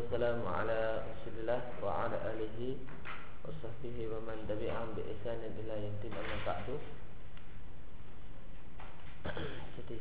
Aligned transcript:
والسلام 0.00 0.40
على 0.48 1.04
رسول 1.12 1.34
الله 1.44 1.60
وعلى 1.84 2.16
آله 2.32 2.60
وصحبه 3.44 3.96
ومن 4.08 4.48
تبعهم 4.48 4.88
بإحسان 4.96 5.40
إلى 5.60 5.74
يوم 5.84 5.92
الدين. 6.00 6.12
أما 6.16 6.36
بعد. 6.48 6.66
Jadi. 9.76 9.98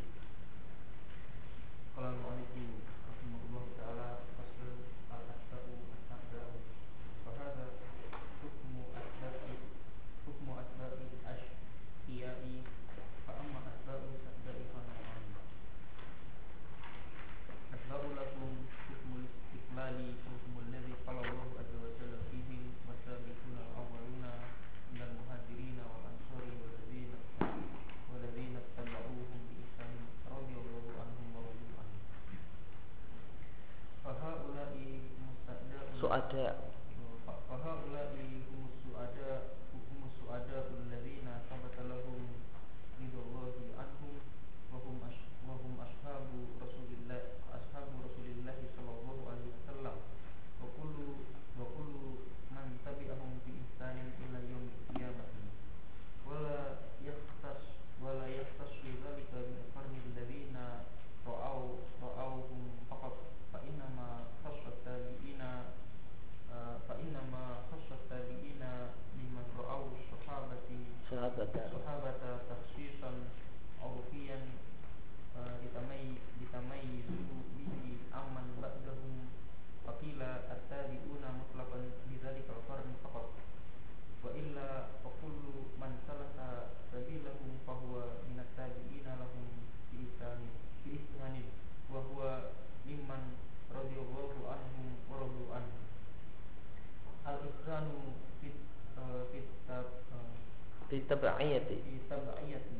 tabi'iyati 101.09 101.75
bi 101.81 101.97
tabi'iyati 102.05 102.79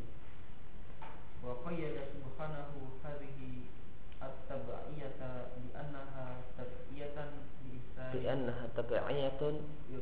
wa 1.41 1.57
qayyada 1.66 2.13
subhanahu 2.13 3.01
hadhihi 3.01 3.73
at-tabi'iyata 4.22 5.57
bi 5.57 5.72
annaha 5.73 6.44
tabi'iyatan 6.53 7.29
bi 7.63 7.79
ihsan 7.79 8.12
ya, 8.12 8.13
bi 8.13 8.28
annaha 8.28 8.66
tabi'iyatun. 8.75 9.56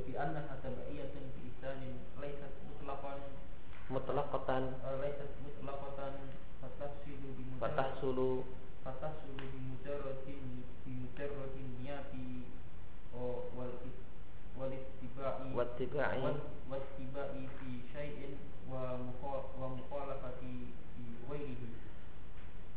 Bi 0.06 0.14
annaha 0.18 0.54
tabi'iyatun 0.60 1.26
bi 1.38 1.48
laysat 2.22 2.54
mutlaqan. 2.66 3.20
Mutlaqatan. 3.94 4.64
Eh, 4.84 4.96
laysat 5.02 5.32
mutlaqatan. 5.46 6.14
Fatahsulu 6.58 7.28
bi 7.38 7.46
fatahsulu 7.62 8.32
fatahsulu 8.82 9.46
bi 9.54 9.60
bi 11.54 11.64
niyati. 11.80 12.50
Oh, 13.14 13.50
wal 13.54 13.72
والاتباع 14.59 15.33
Wattiba'i 15.57 16.19
وال- 16.25 16.45
والاتباع 16.71 17.29
في 17.61 17.71
شيء 17.95 18.37
ومخا- 18.71 19.47
ومخالفة 19.61 20.31
في 20.41 20.53
غيره 21.31 21.63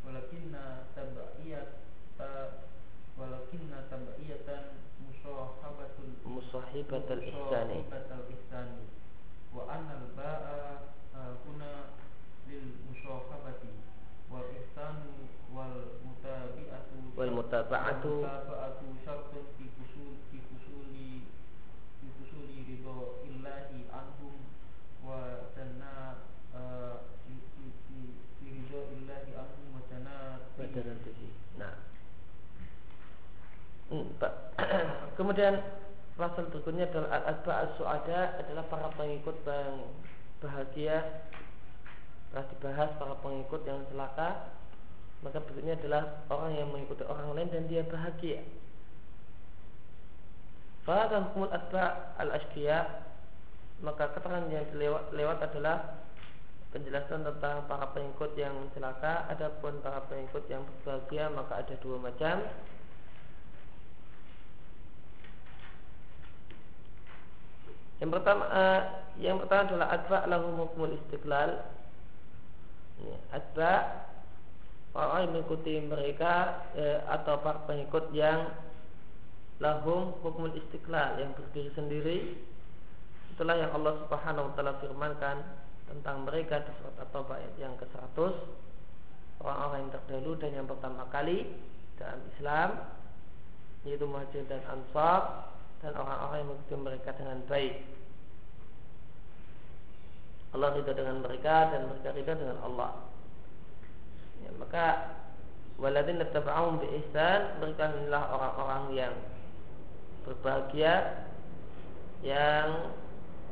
ولكن 0.06 0.52
تبعية 0.96 1.62
ولكن 3.18 3.60
تبعية 3.90 4.48
مصاحبة 5.06 5.94
ال- 6.04 6.20
Musahibat 6.26 7.06
al-ihsani 7.10 7.78
مصاحبة 7.86 8.14
الإحسان 8.18 8.68
وأن 9.54 9.86
الباء 10.02 10.42
آه، 11.16 11.34
هنا 11.48 11.72
للمصاحبة 12.48 13.62
والإحسان 14.30 14.96
والمتابعة 15.54 16.86
والمتابعة 17.16 18.00
والمتابعة 18.06 18.72
شرط 19.06 19.30
في 19.58 19.64
فصول 19.76 19.99
وجنى 25.10 25.96
آه، 26.56 26.96
في 27.24 27.32
في 27.54 27.64
في 27.86 27.98
في 28.40 28.48
رضا 28.72 28.92
الله 28.92 29.24
عنهم 29.38 29.68
وجنى 29.76 30.18
Wadanatihi 30.56 31.28
Nah 31.60 31.74
Hmm, 33.86 34.10
Pak. 34.18 34.34
Kemudian 35.18 35.62
pasal 36.18 36.50
berikutnya 36.50 36.90
adalah 36.90 37.22
al-asba 37.22 37.52
as-su'ada 37.70 38.40
adalah 38.42 38.64
para 38.66 38.88
pengikut 38.98 39.36
yang 39.46 39.94
bahagia 40.42 41.22
telah 42.32 42.44
dibahas 42.50 42.90
para 42.98 43.14
pengikut 43.20 43.62
yang 43.68 43.84
celaka 43.92 44.50
maka 45.24 45.38
berikutnya 45.44 45.76
adalah 45.76 46.02
orang 46.32 46.52
yang 46.56 46.68
mengikuti 46.72 47.04
orang 47.04 47.36
lain 47.36 47.48
dan 47.52 47.64
dia 47.68 47.84
bahagia 47.84 48.40
Fahadhan 50.82 51.30
hukumul 51.30 51.50
asba 51.50 52.14
al-ashqiya 52.20 52.78
maka 53.81 54.13
keterangan 54.13 54.45
yang 54.53 54.65
lewat, 54.77 55.09
lewat 55.13 55.37
adalah 55.41 56.05
penjelasan 56.71 57.25
tentang 57.27 57.65
para 57.65 57.89
pengikut 57.91 58.31
yang 58.37 58.53
celaka. 58.77 59.27
Adapun 59.27 59.81
para 59.81 60.05
pengikut 60.07 60.45
yang 60.47 60.63
berbahagia 60.63 61.33
maka 61.33 61.65
ada 61.65 61.75
dua 61.81 61.97
macam. 61.99 62.45
Yang 68.01 68.11
pertama 68.17 68.43
eh, 68.49 68.81
yang 69.21 69.37
pertama 69.37 69.61
adalah 69.69 69.87
adba 69.93 70.19
lahum 70.25 70.53
hukmul 70.65 70.93
istiqlal. 70.97 71.51
Ya, 73.01 73.17
adba 73.33 73.73
orang 74.93 75.19
yang 75.25 75.31
mengikuti 75.37 75.73
mereka 75.81 76.65
eh, 76.77 77.01
atau 77.09 77.41
para 77.41 77.65
pengikut 77.65 78.13
yang 78.13 78.49
lahum 79.61 80.17
hukmul 80.25 80.53
istiqlal 80.57 81.21
yang 81.21 81.33
berdiri 81.37 81.69
sendiri 81.77 82.17
itulah 83.31 83.55
yang 83.55 83.71
Allah 83.71 83.95
Subhanahu 84.05 84.51
wa 84.51 84.53
taala 84.53 84.73
firmankan 84.83 85.37
tentang 85.87 86.23
mereka 86.27 86.63
di 86.63 86.71
surat 86.79 86.95
At-Taubah 87.03 87.35
ayat 87.39 87.55
yang 87.59 87.73
ke-100 87.79 88.17
orang-orang 89.41 89.79
yang 89.87 89.91
terdahulu 89.91 90.31
dan 90.39 90.51
yang 90.55 90.67
pertama 90.69 91.03
kali 91.09 91.49
dalam 91.97 92.19
Islam 92.35 92.69
yaitu 93.83 94.05
Muhajir 94.05 94.45
dan 94.45 94.61
Ansar 94.69 95.49
dan 95.81 95.97
orang-orang 95.97 96.37
yang 96.45 96.49
mengikuti 96.53 96.75
mereka 96.77 97.09
dengan 97.17 97.39
baik. 97.49 97.75
Allah 100.51 100.69
ridha 100.77 100.93
dengan 100.93 101.17
mereka 101.23 101.55
dan 101.73 101.81
mereka 101.89 102.09
ridha 102.13 102.33
dengan 102.37 102.57
Allah. 102.61 102.91
Ya, 104.45 104.49
maka 104.61 104.85
waladin 105.81 106.21
taba'ahum 106.21 106.77
bi 106.77 106.87
ihsan 107.01 107.57
mereka 107.57 107.89
inilah 107.97 108.23
orang-orang 108.29 108.83
yang 108.93 109.13
berbahagia 110.21 111.25
yang 112.21 112.93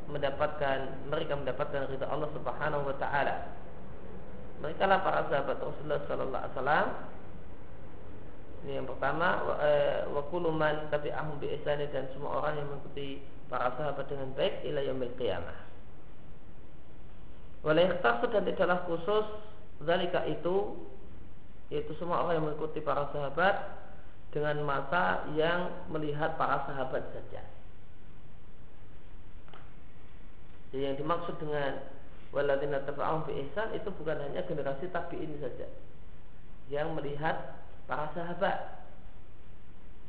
mendapatkan 0.09 1.07
mereka 1.07 1.37
mendapatkan 1.37 1.85
ridha 1.89 2.09
Allah 2.09 2.29
Subhanahu 2.33 2.83
wa 2.89 2.95
taala. 2.97 3.35
Mereka 4.59 4.83
lah 4.83 4.99
para 5.05 5.23
sahabat 5.31 5.57
Rasulullah 5.63 6.01
sallallahu 6.09 6.41
alaihi 6.43 6.55
wasallam. 6.57 6.87
Ini 8.59 8.71
yang 8.75 8.87
pertama 8.91 9.27
wa, 9.47 9.55
eh, 9.63 10.03
wa 10.11 10.21
kullu 10.27 10.51
man 10.51 10.91
tabi'ahum 10.91 11.39
bi 11.39 11.47
dan 11.63 12.11
semua 12.11 12.43
orang 12.43 12.59
yang 12.59 12.67
mengikuti 12.67 13.23
para 13.47 13.71
sahabat 13.79 14.03
dengan 14.11 14.35
baik 14.35 14.67
ila 14.67 14.83
yaumil 14.83 15.15
qiyamah. 15.15 15.59
Wala 17.63 17.79
yakhtasu 17.87 18.27
dan 18.35 18.43
tidaklah 18.43 18.83
khusus 18.83 19.25
zalika 19.83 20.27
itu 20.27 20.75
yaitu 21.71 21.93
semua 22.01 22.25
orang 22.25 22.41
yang 22.41 22.45
mengikuti 22.51 22.83
para 22.83 23.07
sahabat 23.15 23.55
dengan 24.35 24.61
mata 24.65 25.25
yang 25.37 25.87
melihat 25.89 26.35
para 26.35 26.65
sahabat 26.67 27.01
saja. 27.15 27.41
Jadi 30.69 30.83
yang 30.85 30.97
dimaksud 30.97 31.35
dengan 31.41 31.81
waladina 32.29 32.85
taba'ahum 32.85 33.25
bi 33.25 33.41
ihsan 33.47 33.73
itu 33.73 33.89
bukan 33.89 34.21
hanya 34.21 34.45
generasi 34.45 34.85
tabi'in 34.93 35.33
saja 35.41 35.65
yang 36.69 36.93
melihat 36.93 37.57
para 37.89 38.13
sahabat 38.13 38.77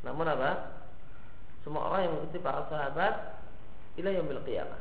Namun 0.05 0.29
apa? 0.29 0.81
Semua 1.61 1.93
orang 1.93 2.01
yang 2.09 2.13
mengikuti 2.17 2.41
para 2.41 2.65
sahabat 2.73 3.37
ila 4.01 4.09
yaumil 4.09 4.41
qiyamah. 4.49 4.81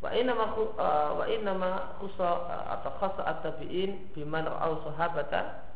Wa 0.00 0.12
inna 0.12 0.32
ma 0.32 0.56
uh, 0.56 1.20
wa 1.20 1.24
inna 1.28 1.52
ma 1.52 2.00
khusa 2.00 2.24
uh, 2.24 2.64
atau 2.80 2.92
khasa 3.00 3.22
at-tabi'in 3.28 4.12
biman 4.16 4.48
ra'au 4.48 4.84
sahabata 4.88 5.66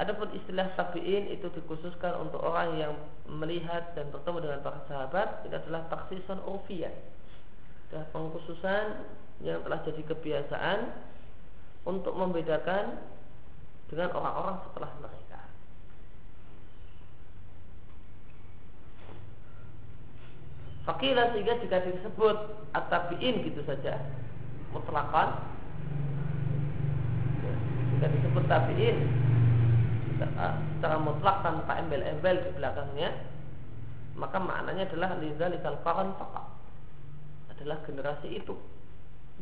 Adapun 0.00 0.32
istilah 0.32 0.72
tabi'in 0.80 1.28
itu 1.28 1.52
dikhususkan 1.52 2.16
untuk 2.24 2.40
orang 2.40 2.72
yang 2.80 2.96
melihat 3.28 3.92
dan 3.92 4.08
bertemu 4.08 4.48
dengan 4.48 4.60
para 4.64 4.80
sahabat 4.88 5.44
itu 5.44 5.52
adalah 5.52 5.84
taksisan 5.92 6.40
urfiyah. 6.40 6.88
Pengkhususan 7.90 8.84
yang 9.42 9.66
telah 9.66 9.82
jadi 9.82 10.02
kebiasaan 10.06 10.78
untuk 11.88 12.14
membedakan 12.14 13.02
dengan 13.90 14.14
orang-orang 14.14 14.56
setelah 14.68 14.90
mereka. 15.02 15.40
Fakilah 20.86 21.34
sehingga 21.34 21.58
jika 21.58 21.78
disebut 21.82 22.36
at-tabi'in 22.72 23.42
gitu 23.42 23.62
saja 23.66 23.98
mutlakan 24.70 25.34
jika 27.98 28.06
disebut 28.06 28.44
tabi'in 28.46 28.96
secara 30.20 30.96
mutlak 31.00 31.42
tanpa 31.42 31.80
embel-embel 31.80 32.36
di 32.44 32.50
belakangnya 32.54 33.10
maka 34.14 34.36
maknanya 34.38 34.86
adalah 34.90 35.16
lidzalikal 35.18 35.78
qarn 35.82 36.14
faqat 36.16 36.49
adalah 37.60 37.84
generasi 37.84 38.40
itu 38.40 38.56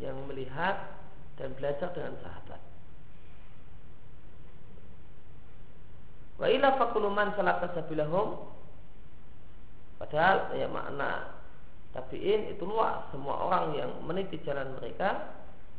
yang 0.02 0.18
melihat 0.26 0.98
dan 1.38 1.54
belajar 1.54 1.94
dengan 1.94 2.18
sahabat. 2.18 2.60
Wa 6.38 6.46
ila 6.50 6.68
faquluman 6.78 7.34
salaka 7.38 7.74
sabilahum 7.78 8.46
padahal 10.02 10.54
ya 10.58 10.66
makna 10.66 11.38
tabiin 11.94 12.50
itu 12.54 12.62
luas. 12.66 13.06
Semua 13.14 13.38
orang 13.46 13.74
yang 13.78 13.90
meniti 14.02 14.42
jalan 14.42 14.74
mereka 14.78 15.38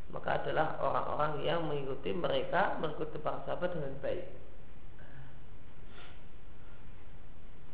maka 0.10 0.42
adalah 0.42 0.80
orang-orang 0.82 1.46
yang 1.46 1.60
mengikuti 1.70 2.10
mereka 2.16 2.76
mengikuti 2.82 3.22
para 3.22 3.46
sahabat 3.46 3.78
dengan 3.78 3.94
baik. 4.02 4.26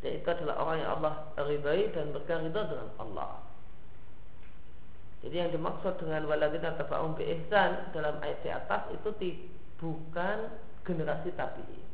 Yaitu 0.04 0.28
adalah 0.30 0.62
orang 0.62 0.78
yang 0.84 0.92
Allah 1.00 1.14
ridai 1.40 1.90
dan 1.96 2.14
berkarida 2.14 2.62
dengan 2.70 2.90
Allah. 3.02 3.42
Jadi 5.26 5.36
yang 5.42 5.50
dimaksud 5.50 5.98
dengan 5.98 6.30
waladina 6.30 6.78
taba'um 6.78 7.18
bi 7.18 7.26
ihsan 7.26 7.90
dalam 7.98 8.22
ayat 8.22 8.40
di 8.46 8.50
atas 8.54 8.94
itu 8.94 9.10
bukan 9.82 10.54
generasi 10.86 11.34
tabi'in. 11.34 11.86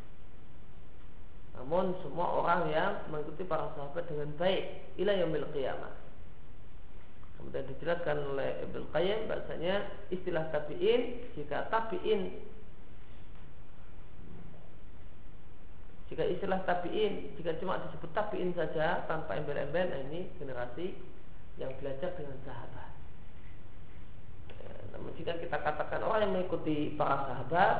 Namun 1.55 1.95
semua 2.03 2.27
orang 2.43 2.67
yang 2.75 2.91
mengikuti 3.07 3.47
para 3.47 3.71
sahabat 3.71 4.03
dengan 4.11 4.35
baik 4.35 4.91
ila 4.99 5.15
yaumil 5.15 5.47
qiyamah. 5.55 5.95
Kemudian 7.39 7.71
dijelaskan 7.71 8.35
oleh 8.35 8.67
Ibnu 8.67 8.91
Qayyim 8.91 9.31
bahasanya 9.31 9.87
istilah 10.11 10.51
tabi'in 10.51 11.31
jika 11.39 11.71
tabi'in 11.71 12.51
Jika 16.11 16.27
istilah 16.27 16.59
tabiin, 16.67 17.39
jika 17.39 17.55
cuma 17.63 17.79
disebut 17.87 18.11
tabiin 18.11 18.51
saja 18.51 19.07
tanpa 19.07 19.31
embel-embel, 19.39 19.95
nah 19.95 19.99
ini 20.11 20.27
generasi 20.35 20.91
yang 21.55 21.71
belajar 21.79 22.11
dengan 22.19 22.35
sahabat. 22.43 22.90
Namun 24.91 25.15
jika 25.15 25.39
kita 25.39 25.57
katakan 25.59 26.03
orang 26.03 26.27
yang 26.27 26.33
mengikuti 26.35 26.93
para 26.99 27.27
sahabat, 27.27 27.75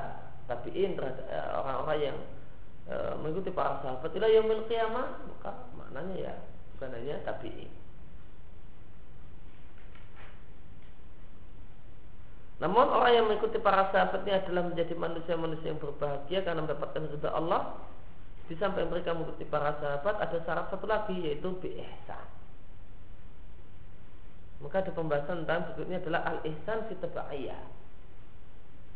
tabiin 0.48 0.96
eh, 1.00 1.50
orang-orang 1.56 2.00
yang 2.00 2.18
e, 2.88 2.96
mengikuti 3.20 3.52
para 3.52 3.80
sahabat, 3.84 4.10
tidak 4.12 4.32
yang 4.32 4.48
kiamah, 4.68 5.08
maka 5.28 5.52
maknanya 5.76 6.16
ya 6.18 6.34
bukan 6.76 6.96
hanya 6.96 7.16
tabiin. 7.28 7.72
Namun 12.62 12.94
orang 12.94 13.12
yang 13.18 13.26
mengikuti 13.26 13.58
para 13.58 13.90
sahabatnya 13.90 14.46
adalah 14.46 14.70
menjadi 14.70 14.94
manusia-manusia 14.94 15.74
yang 15.74 15.82
berbahagia 15.82 16.46
karena 16.46 16.62
mendapatkan 16.62 17.10
ridha 17.10 17.34
Allah 17.34 17.74
di 18.46 18.54
samping 18.62 18.86
mereka 18.86 19.18
mengikuti 19.18 19.50
para 19.50 19.82
sahabat 19.82 20.22
ada 20.22 20.38
syarat 20.46 20.70
satu 20.70 20.86
lagi 20.86 21.18
yaitu 21.26 21.50
biihsan. 21.58 22.41
Maka 24.62 24.86
ada 24.86 24.92
pembahasan 24.94 25.44
tentang 25.44 25.74
berikutnya 25.74 25.98
adalah 26.02 26.22
al-ihsan 26.30 26.86
fi 26.86 26.94
tabaiyah. 27.02 27.62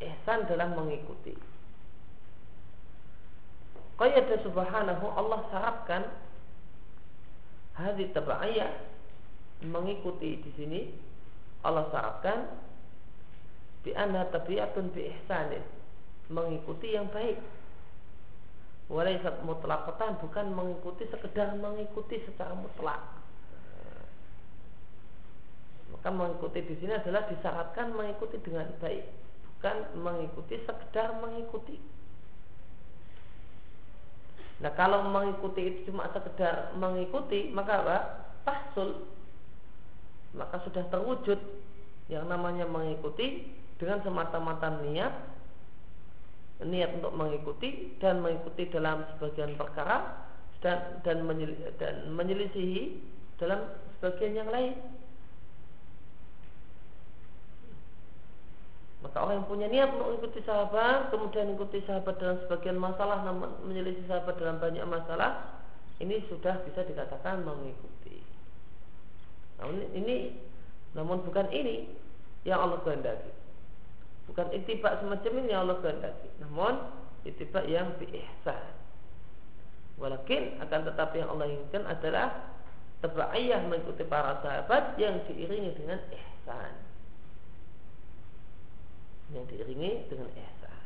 Ihsan 0.01 0.45
dalam 0.45 0.77
mengikuti. 0.77 1.33
Qayyada 3.95 4.35
subhanahu 4.43 5.05
Allah 5.15 5.39
syaratkan 5.49 6.03
hadis 7.79 8.11
tabaiyah 8.13 8.71
mengikuti 9.63 10.39
di 10.43 10.51
sini 10.59 10.81
Allah 11.63 11.87
syaratkan 11.89 12.39
bi 13.87 13.95
anna 13.95 14.27
tabiatun 14.29 14.91
bi 14.91 15.07
ihsanin 15.09 15.63
mengikuti 16.27 16.91
yang 16.91 17.07
baik 17.07 17.39
Walaisat 18.85 19.41
mutlaqatan 19.41 20.21
bukan 20.21 20.53
mengikuti 20.53 21.09
sekedar 21.09 21.57
mengikuti 21.57 22.21
secara 22.21 22.53
mutlak. 22.53 23.01
Maka 26.05 26.21
mengikuti 26.21 26.61
di 26.61 26.77
sini 26.77 26.93
adalah 27.01 27.25
disyaratkan 27.25 27.97
mengikuti 27.97 28.37
dengan 28.45 28.69
baik, 28.77 29.09
bukan 29.57 29.77
mengikuti 30.05 30.61
sekedar 30.61 31.17
mengikuti. 31.17 31.81
Nah 34.61 34.69
kalau 34.77 35.01
mengikuti 35.09 35.65
itu 35.65 35.89
cuma 35.89 36.05
sekedar 36.13 36.77
mengikuti 36.77 37.49
maka 37.49 37.81
apa? 37.81 37.97
Tahsul 38.45 39.01
maka 40.37 40.61
sudah 40.69 40.85
terwujud 40.93 41.41
yang 42.13 42.29
namanya 42.29 42.69
mengikuti 42.69 43.49
dengan 43.81 44.05
semata-mata 44.05 44.85
niat 44.85 45.09
niat 46.69 47.01
untuk 47.01 47.17
mengikuti 47.17 47.97
dan 47.97 48.21
mengikuti 48.21 48.69
dalam 48.69 49.09
sebagian 49.17 49.57
perkara 49.57 50.21
dan 50.61 51.01
dan 51.01 51.25
menyelisihi 52.13 53.01
dalam 53.41 53.73
sebagian 53.97 54.45
yang 54.45 54.53
lain. 54.53 55.01
Maka 59.05 59.21
orang 59.21 59.37
yang 59.37 59.45
punya 59.45 59.67
niat 59.69 59.89
mengikuti 59.93 60.41
sahabat, 60.41 61.13
kemudian 61.13 61.53
mengikuti 61.53 61.77
sahabat 61.85 62.17
dalam 62.17 62.41
sebagian 62.41 62.81
masalah, 62.81 63.21
namun 63.21 63.53
menyelisih 63.61 64.01
sahabat 64.09 64.33
dalam 64.41 64.57
banyak 64.57 64.81
masalah, 64.89 65.61
ini 66.01 66.25
sudah 66.25 66.57
bisa 66.65 66.81
dikatakan 66.81 67.45
mengikuti. 67.45 68.25
Namun 69.61 69.93
ini, 69.93 70.33
namun 70.97 71.21
bukan 71.21 71.53
ini 71.53 71.85
yang 72.49 72.65
Allah 72.65 72.81
kehendaki. 72.81 73.29
Bukan 74.25 74.49
itibak 74.57 74.97
semacam 74.97 75.31
ini 75.37 75.47
yang 75.53 75.69
Allah 75.69 75.77
kehendaki. 75.85 76.29
Namun 76.41 76.73
itibak 77.29 77.69
yang 77.69 77.93
biihsan. 78.01 78.73
Walakin 80.01 80.57
akan 80.65 80.81
tetapi 80.91 81.21
yang 81.21 81.29
Allah 81.29 81.45
inginkan 81.45 81.85
adalah 81.85 82.57
ayah 83.37 83.61
mengikuti 83.69 84.01
para 84.01 84.41
sahabat 84.41 84.97
yang 84.97 85.21
diiringi 85.29 85.77
dengan 85.77 86.01
ihsan. 86.09 86.84
Yang 89.33 89.45
diiringi 89.55 89.91
dengan 90.11 90.29
ihsan. 90.29 90.79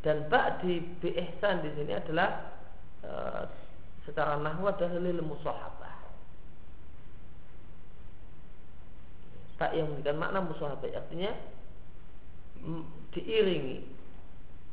Dan 0.00 0.16
bak 0.28 0.64
di 0.64 0.80
biihsan 1.00 1.64
di 1.64 1.70
sini 1.76 1.92
adalah 1.92 2.56
e, 3.04 3.12
secara 4.08 4.40
nahwa 4.40 4.72
dalil 4.76 5.20
musahabah. 5.24 5.96
Tak 9.60 9.76
yang 9.76 9.92
memberikan 9.92 10.16
makna 10.16 10.40
musahabah 10.40 10.88
artinya 10.88 11.32
diiringi 13.12 14.00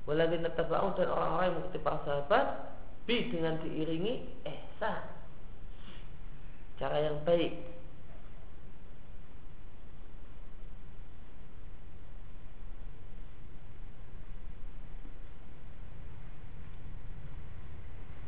Waladina 0.07 0.51
taba'un 0.55 0.95
dan 0.95 1.11
orang-orang 1.11 1.45
yang 1.51 1.55
mengikuti 1.59 1.79
para 1.83 1.99
sahabat 2.07 2.45
Bi 3.03 3.27
dengan 3.27 3.59
diiringi 3.59 4.43
ehsan 4.47 5.03
Cara 6.79 6.97
yang 7.03 7.19
baik 7.27 7.76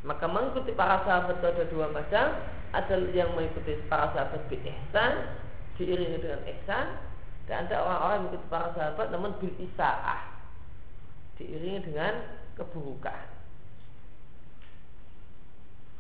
Maka 0.08 0.26
mengikuti 0.32 0.72
para 0.76 1.04
sahabat 1.04 1.44
itu 1.44 1.48
ada 1.48 1.66
dua 1.68 1.92
macam 1.92 2.40
Ada 2.72 2.96
yang 3.12 3.36
mengikuti 3.36 3.76
para 3.92 4.16
sahabat 4.16 4.48
bi 4.48 4.56
ihsan 4.64 5.14
Diiringi 5.76 6.20
dengan 6.24 6.44
ihsan 6.48 7.10
dan 7.50 7.66
ada 7.66 7.82
orang-orang 7.82 8.14
yang 8.14 8.24
mengikuti 8.30 8.48
para 8.54 8.68
sahabat 8.78 9.08
namun 9.10 9.32
bil 9.42 9.56
isaah 9.58 10.22
diiringi 11.40 11.82
dengan 11.88 12.14
keburukan. 12.60 13.26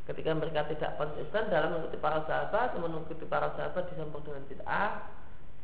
Ketika 0.05 0.35
mereka 0.35 0.67
tidak 0.67 0.99
konsisten 0.99 1.53
dalam 1.53 1.79
mengikuti 1.79 1.97
para 2.01 2.21
sahabat, 2.27 2.75
namun 2.75 3.01
mengikuti 3.01 3.25
para 3.29 3.53
sahabat 3.55 3.87
dicampur 3.93 4.19
dengan 4.25 4.43
bid'ah, 4.51 4.91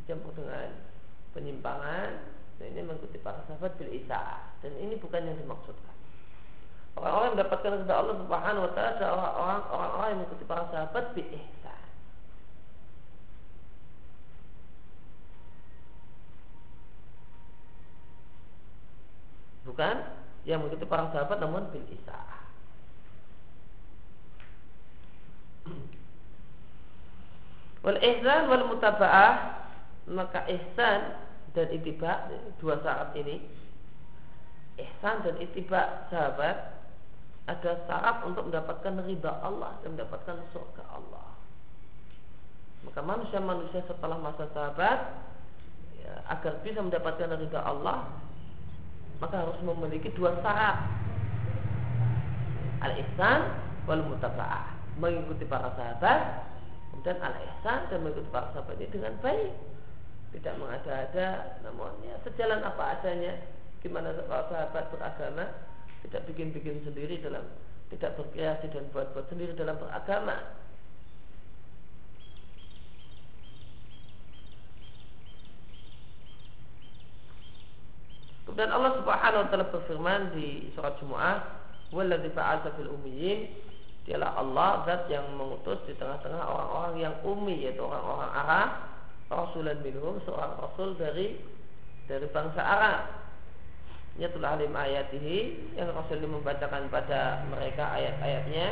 dicampur 0.02 0.32
dengan 0.38 0.70
penyimpangan, 1.36 2.10
dan 2.56 2.66
ini 2.72 2.82
mengikuti 2.86 3.20
para 3.20 3.44
sahabat 3.50 3.76
bil 3.76 3.92
isaah 3.92 4.56
dan 4.64 4.72
ini 4.80 4.96
bukan 4.96 5.28
yang 5.28 5.38
dimaksudkan. 5.38 5.95
Orang-orang 6.96 7.28
yang 7.28 7.36
mendapatkan 7.36 7.72
ridha 7.76 7.96
Allah 7.96 8.16
Subhanahu 8.24 8.66
wa 8.66 8.72
taala 8.72 8.92
adalah 8.96 9.30
orang-orang 9.36 10.08
yang 10.08 10.20
mengikuti 10.24 10.46
para 10.48 10.64
sahabat 10.72 11.06
bi 11.12 11.24
ihsan. 11.28 11.84
Bukan 19.68 19.96
yang 20.48 20.64
mengikuti 20.64 20.88
para 20.88 21.12
sahabat 21.12 21.38
namun 21.44 21.68
bil 21.76 21.84
ihsan. 21.84 22.24
Wal 27.84 28.00
ihsan 28.02 28.42
wal 28.50 28.66
mutaba'ah 28.72 29.34
maka 30.10 30.48
ihsan 30.48 31.22
dan 31.54 31.68
itiba 31.76 32.30
dua 32.58 32.80
syarat 32.82 33.14
ini 33.20 33.42
ihsan 34.80 35.22
dan 35.22 35.36
itiba 35.44 36.08
sahabat 36.10 36.75
ada 37.46 37.72
syarat 37.86 38.26
untuk 38.26 38.50
mendapatkan 38.50 39.06
ridha 39.06 39.32
Allah 39.46 39.78
dan 39.86 39.94
mendapatkan 39.94 40.38
surga 40.50 40.84
Allah. 40.90 41.30
Maka 42.86 43.02
manusia-manusia 43.06 43.86
setelah 43.86 44.18
masa 44.18 44.50
sahabat 44.54 45.00
ya, 46.02 46.14
agar 46.30 46.62
bisa 46.66 46.82
mendapatkan 46.82 47.38
ridha 47.38 47.62
Allah 47.62 48.10
maka 49.22 49.46
harus 49.46 49.58
memiliki 49.64 50.12
dua 50.18 50.36
syarat. 50.42 50.78
Al-ihsan 52.84 53.40
wal 53.86 54.04
mutaba'ah 54.10 54.76
mengikuti 54.98 55.46
para 55.46 55.70
sahabat 55.78 56.50
dan 57.04 57.18
al-ihsan 57.22 57.80
dan 57.94 57.98
mengikuti 58.02 58.30
para 58.34 58.50
sahabat 58.58 58.76
ini 58.82 58.90
dengan 58.90 59.14
baik. 59.22 59.54
Tidak 60.36 60.56
mengada-ada 60.60 61.62
namun 61.64 61.94
ya 62.04 62.18
sejalan 62.28 62.60
apa 62.66 63.00
adanya 63.00 63.38
gimana 63.80 64.12
para 64.26 64.50
sahabat 64.52 64.92
beragama 64.92 65.46
tidak 66.04 66.28
bikin-bikin 66.28 66.84
sendiri 66.84 67.24
dalam 67.24 67.48
tidak 67.94 68.18
berkreasi 68.20 68.68
dan 68.74 68.90
buat-buat 68.92 69.26
sendiri 69.32 69.56
dalam 69.56 69.80
beragama 69.80 70.66
Kemudian 78.46 78.72
Allah 78.72 78.94
Subhanahu 79.04 79.42
wa 79.42 79.48
taala 79.52 79.68
berfirman 79.68 80.22
di 80.32 80.72
surat 80.78 80.96
Jumu'ah, 81.04 81.44
"Wallazi 81.92 82.32
ba'atsa 82.32 82.72
fil 82.80 82.88
ummiyin" 82.88 83.52
Dialah 84.06 84.38
Allah 84.38 84.86
zat 84.86 85.10
yang 85.10 85.34
mengutus 85.34 85.82
di 85.90 85.98
tengah-tengah 85.98 86.40
orang-orang 86.46 86.96
yang 87.02 87.16
ummi 87.26 87.66
yaitu 87.66 87.82
orang-orang 87.82 88.32
Arab, 88.38 88.70
rasulan 89.34 89.82
minhum 89.82 90.22
seorang 90.30 90.54
rasul 90.62 90.94
dari 90.94 91.42
dari 92.06 92.30
bangsa 92.30 92.62
Arab. 92.62 93.25
Telah 94.16 94.56
alim 94.56 94.72
ayatihi 94.72 95.76
yang 95.76 95.92
Rasul 95.92 96.24
membacakan 96.24 96.88
pada 96.88 97.44
mereka 97.52 97.92
ayat-ayatnya 97.92 98.68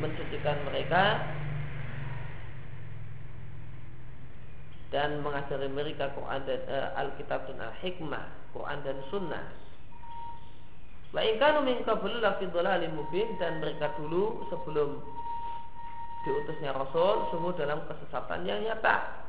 mencucikan 0.00 0.56
mereka 0.64 1.20
dan 4.88 5.20
mengajari 5.24 5.68
mereka 5.68 6.12
Quran 6.16 6.40
dan 6.44 6.60
uh, 6.68 7.00
Alkitab 7.00 7.48
dan 7.48 7.58
Al-Hikmah, 7.64 8.52
Quran 8.52 8.78
dan 8.84 8.96
Sunnah 9.08 9.46
Wa 11.12 11.20
in 11.20 11.36
kanu 11.36 11.60
min 11.60 11.84
qablu 11.84 12.24
la 12.24 12.40
fi 12.40 12.48
mubin 12.88 13.28
dan 13.36 13.60
mereka 13.60 13.92
dulu 14.00 14.48
sebelum 14.48 14.96
diutusnya 16.24 16.72
Rasul 16.72 17.28
sungguh 17.28 17.52
dalam 17.52 17.84
kesesatan 17.84 18.48
yang 18.48 18.64
nyata. 18.64 19.21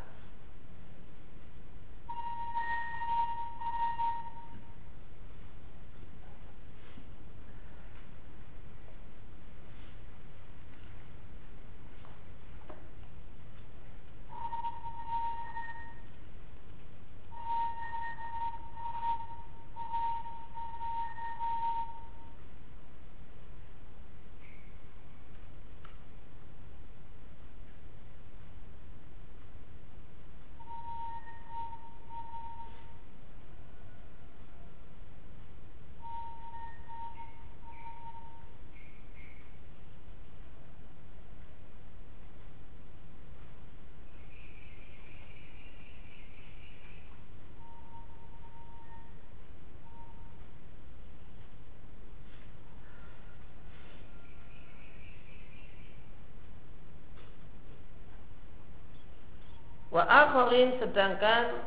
Akharin 60.33 60.81
sedangkan 60.81 61.61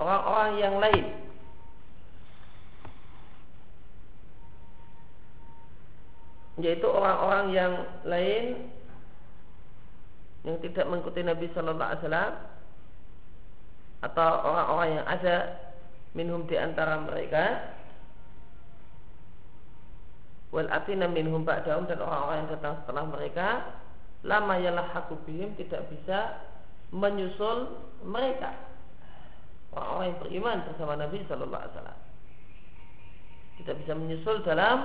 orang-orang 0.00 0.52
yang 0.56 0.74
lain. 0.80 1.06
Yaitu 6.64 6.88
orang-orang 6.88 7.46
yang 7.52 7.72
lain 8.08 8.44
yang 10.48 10.56
tidak 10.64 10.88
mengikuti 10.88 11.20
Nabi 11.20 11.46
Shallallahu 11.52 11.90
Alaihi 11.92 12.02
Wasallam 12.08 12.32
atau 14.02 14.30
orang-orang 14.48 14.88
yang 14.96 15.06
ada 15.06 15.36
minhum 16.16 16.48
di 16.48 16.56
antara 16.56 17.04
mereka. 17.04 17.76
Wal 20.56 20.72
atina 20.72 21.04
minhum 21.04 21.44
ba'dahum 21.44 21.84
dan 21.84 22.00
orang-orang 22.00 22.48
yang 22.48 22.50
datang 22.56 22.80
setelah 22.80 23.04
mereka. 23.12 23.48
Lama 24.24 24.56
yalah 24.56 24.88
hakubihim 24.92 25.56
tidak 25.56 25.88
bisa 25.92 26.51
menyusul 26.92 27.72
mereka 28.04 28.52
orang-orang 29.72 30.06
yang 30.12 30.20
beriman 30.20 30.58
bersama 30.68 30.92
Nabi 31.00 31.24
Shallallahu 31.24 31.62
Alaihi 31.64 31.74
Wasallam 31.74 32.00
tidak 33.62 33.74
bisa 33.84 33.92
menyusul 33.96 34.36
dalam 34.44 34.78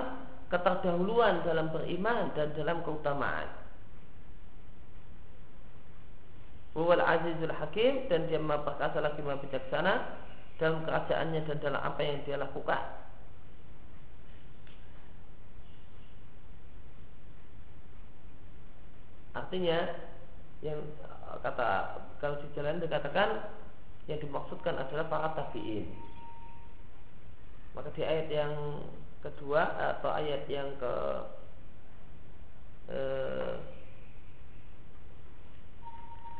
keterdahuluan 0.48 1.44
dalam 1.44 1.68
beriman 1.76 2.32
dan 2.32 2.56
dalam 2.56 2.80
keutamaan. 2.84 3.48
Wal 6.78 7.02
Azizul 7.02 7.52
Hakim 7.52 8.06
dan 8.06 8.30
dia 8.30 8.38
maha 8.38 8.62
perkasa 8.62 9.02
lagi 9.02 9.20
maha 9.26 9.42
bijaksana 9.42 9.94
dalam 10.62 10.86
kerajaannya 10.86 11.42
dan 11.50 11.58
dalam 11.58 11.82
apa 11.82 12.02
yang 12.06 12.22
dia 12.22 12.38
lakukan. 12.38 12.86
Artinya 19.34 19.80
yang 20.62 20.82
kata 21.44 21.68
kalau 22.18 22.40
di 22.42 22.48
jalan 22.58 22.82
dikatakan 22.82 23.52
yang 24.08 24.20
dimaksudkan 24.24 24.80
adalah 24.80 25.06
para 25.12 25.30
tabiin. 25.36 25.92
Maka 27.76 27.92
di 27.94 28.02
ayat 28.02 28.28
yang 28.32 28.54
kedua 29.22 29.68
atau 29.98 30.10
ayat 30.16 30.48
yang 30.48 30.72
ke 30.80 30.94
eh, 32.90 33.54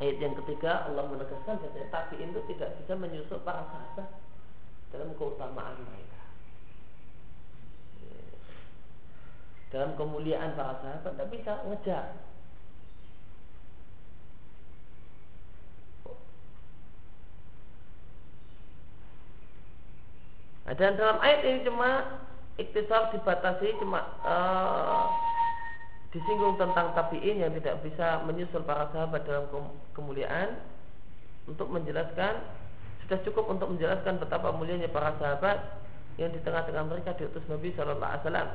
ayat 0.02 0.16
yang 0.18 0.34
ketiga 0.42 0.88
Allah 0.88 1.04
menegaskan 1.06 1.60
bahwa 1.60 1.86
tabiin 1.92 2.32
itu 2.32 2.42
tidak 2.56 2.70
bisa 2.82 2.92
menyusul 2.96 3.38
para 3.44 3.68
sahabat 3.68 4.08
dalam 4.88 5.12
keutamaan 5.20 5.76
mereka. 5.84 6.20
Dalam 9.68 9.92
kemuliaan 10.00 10.56
para 10.56 10.80
sahabat 10.80 11.12
tidak 11.12 11.28
bisa 11.28 11.52
ngejar 11.68 12.04
Nah, 20.68 20.76
dan 20.76 21.00
dalam 21.00 21.16
ayat 21.24 21.48
ini 21.48 21.64
cuma 21.64 22.20
iktisar 22.60 23.08
dibatasi 23.08 23.72
cuma 23.80 24.04
uh, 24.20 25.08
disinggung 26.12 26.60
tentang 26.60 26.92
tabiin 26.92 27.40
yang 27.40 27.56
tidak 27.56 27.80
bisa 27.80 28.20
menyusul 28.28 28.60
para 28.68 28.84
sahabat 28.92 29.24
dalam 29.24 29.48
kemuliaan 29.96 30.60
untuk 31.48 31.72
menjelaskan 31.72 32.44
sudah 33.00 33.16
cukup 33.24 33.48
untuk 33.48 33.72
menjelaskan 33.72 34.20
betapa 34.20 34.52
mulianya 34.52 34.92
para 34.92 35.16
sahabat 35.16 35.80
yang 36.20 36.28
di 36.36 36.40
tengah-tengah 36.44 36.84
mereka 36.84 37.16
diutus 37.16 37.48
Nabi 37.48 37.72
Shallallahu 37.72 38.04
Alaihi 38.04 38.24
Wasallam. 38.28 38.50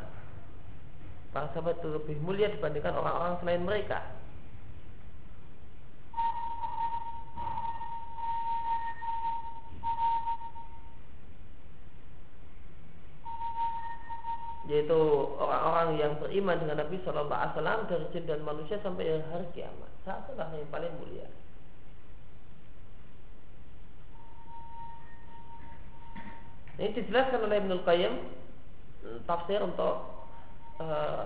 Para 1.33 1.49
sahabat 1.57 1.81
itu 1.81 1.89
lebih 1.97 2.17
mulia 2.21 2.53
dibandingkan 2.53 2.93
orang-orang 2.93 3.41
selain 3.41 3.65
mereka. 3.65 4.05
Yaitu 14.63 14.99
orang-orang 15.35 15.99
yang 15.99 16.11
beriman 16.23 16.55
dengan 16.55 16.79
Nabi 16.87 16.95
Shallallahu 17.03 17.35
Alaihi 17.35 17.53
Wasallam 17.59 17.79
dari 17.91 18.05
jin 18.15 18.23
dan 18.23 18.41
manusia 18.47 18.79
sampai 18.79 19.19
hari 19.27 19.47
kiamat. 19.51 19.91
Saat 20.07 20.23
itulah 20.27 20.47
yang 20.55 20.71
paling 20.71 20.93
mulia. 21.03 21.27
Ini 26.79 26.89
dijelaskan 26.95 27.43
oleh 27.43 27.61
Ibnul 27.61 27.83
Qayyim 27.85 28.13
hmm, 29.05 29.19
tafsir 29.29 29.61
untuk 29.61 30.09
uh, 30.81 31.23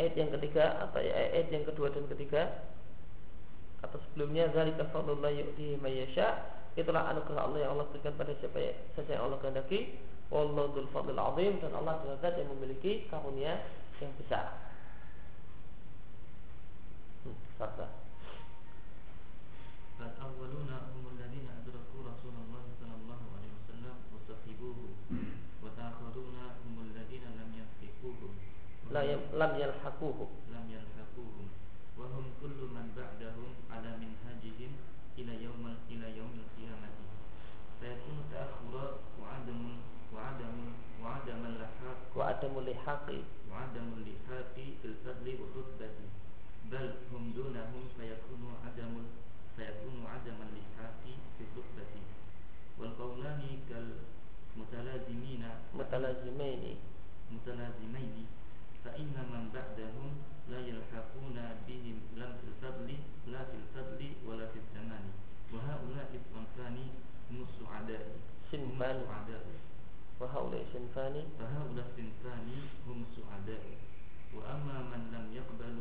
ayat 0.00 0.14
yang 0.16 0.32
ketiga 0.40 0.88
atau 0.88 0.98
ayat 0.98 1.46
yang 1.52 1.62
kedua 1.68 1.92
dan 1.94 2.08
ketiga 2.10 2.66
atau 3.84 3.98
sebelumnya 4.10 4.50
zalika 4.50 4.88
fadlullah 4.90 5.30
yu'tihi 5.30 5.78
may 5.78 6.02
yasha 6.02 6.61
itulah 6.76 7.12
anugerah 7.12 7.42
Allah 7.44 7.58
yang 7.60 7.72
Allah 7.76 7.86
berikan 7.92 8.16
pada 8.16 8.32
siapa 8.40 8.60
saja 8.96 9.20
yang 9.20 9.28
Allah 9.28 9.38
kehendaki. 9.44 10.00
Wallahu 10.32 10.72
dzul 10.72 10.88
fadlil 10.92 11.20
azim. 11.20 11.60
Dan 11.60 11.72
Allah 11.76 12.00
adalah 12.00 12.16
zat 12.24 12.40
yang 12.40 12.48
memiliki 12.56 13.04
karunia 13.12 13.60
yang 14.00 14.12
besar. 14.16 14.56
Hmm, 17.22 17.36
lam 28.92 29.10
yalhaquhu 29.10 29.32
lam 29.38 29.52
yalhaquhum 29.58 30.28
معدم 42.42 42.60
لحق 42.70 43.08
معدم 43.50 43.88
لحق 44.06 44.56
الفضل 44.84 45.26
والرتبة 45.40 45.94
بل 46.70 46.90
هم 47.14 47.32
دونهم 47.36 47.84
فيكون 47.96 48.42
عدم 48.66 48.94
فيكون 49.56 49.96
عدم 50.06 50.38
اللحاق 50.46 51.02
في 51.38 51.42
الرتبة 51.46 51.94
والقولان 52.78 53.42
كالمتلازمين. 53.70 55.42
متلازمين. 55.78 56.76
متلازمين. 57.32 58.26
فإن 58.84 59.14
من 59.32 59.44
بعدهم 59.54 60.10
لا 60.50 60.60
يلحقون 60.66 61.36
بهم 61.68 61.96
لا 62.16 62.28
في 62.32 62.44
الفضل 62.50 62.88
لا 63.26 63.44
في 63.44 63.56
الفضل 63.62 64.00
ولا 64.26 64.46
في 64.46 64.58
الزمان 64.58 65.04
وهؤلاء 65.54 66.10
الصنفان 66.18 66.76
هم 67.30 67.46
السعداء 67.46 68.06
هم 68.52 68.82
السعداء 68.82 69.44
وهؤلاء 70.21 70.65
صنفان 70.73 71.15
فهؤلاء 71.39 71.85
الصنفان 71.89 72.47
هم 72.87 72.97
السعداء 73.07 73.65
وأما 74.35 74.77
من 74.91 75.01
لم 75.15 75.25
يقبل 75.39 75.77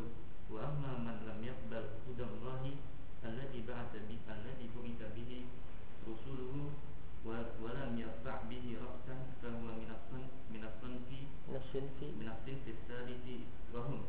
وأما 0.50 0.92
من 1.06 1.16
لم 1.28 1.38
يقبل 1.50 1.84
هدى 2.06 2.24
الله 2.32 2.62
الذي 3.24 3.60
بعث 3.68 3.92
به 4.08 4.18
الذي 4.36 4.66
بعث 4.76 5.00
به 5.16 5.30
رسوله 6.08 6.54
ولم 7.62 7.92
يرفع 7.98 8.36
به 8.50 8.64
رأسا 8.86 9.16
فهو 9.42 9.66
من 9.82 9.90
الصنف 9.96 10.30
من 10.54 10.62
الصنف 10.70 11.08
من 11.48 11.56
الصنف 11.56 11.98
من 12.20 12.28
الصنف 12.34 12.64
الثالث 12.76 13.24
وهم 13.74 14.00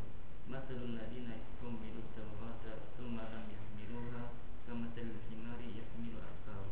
مثل 0.49 0.77
الذين 0.89 1.29
يحملوا 1.41 2.03
التوراة 2.05 2.65
ثم 2.97 3.15
لم 3.17 3.45
يحملوها 3.55 4.23
كمثل 4.67 5.07
الحمار 5.15 5.59
يحمل 5.79 6.13
أسفاره 6.29 6.71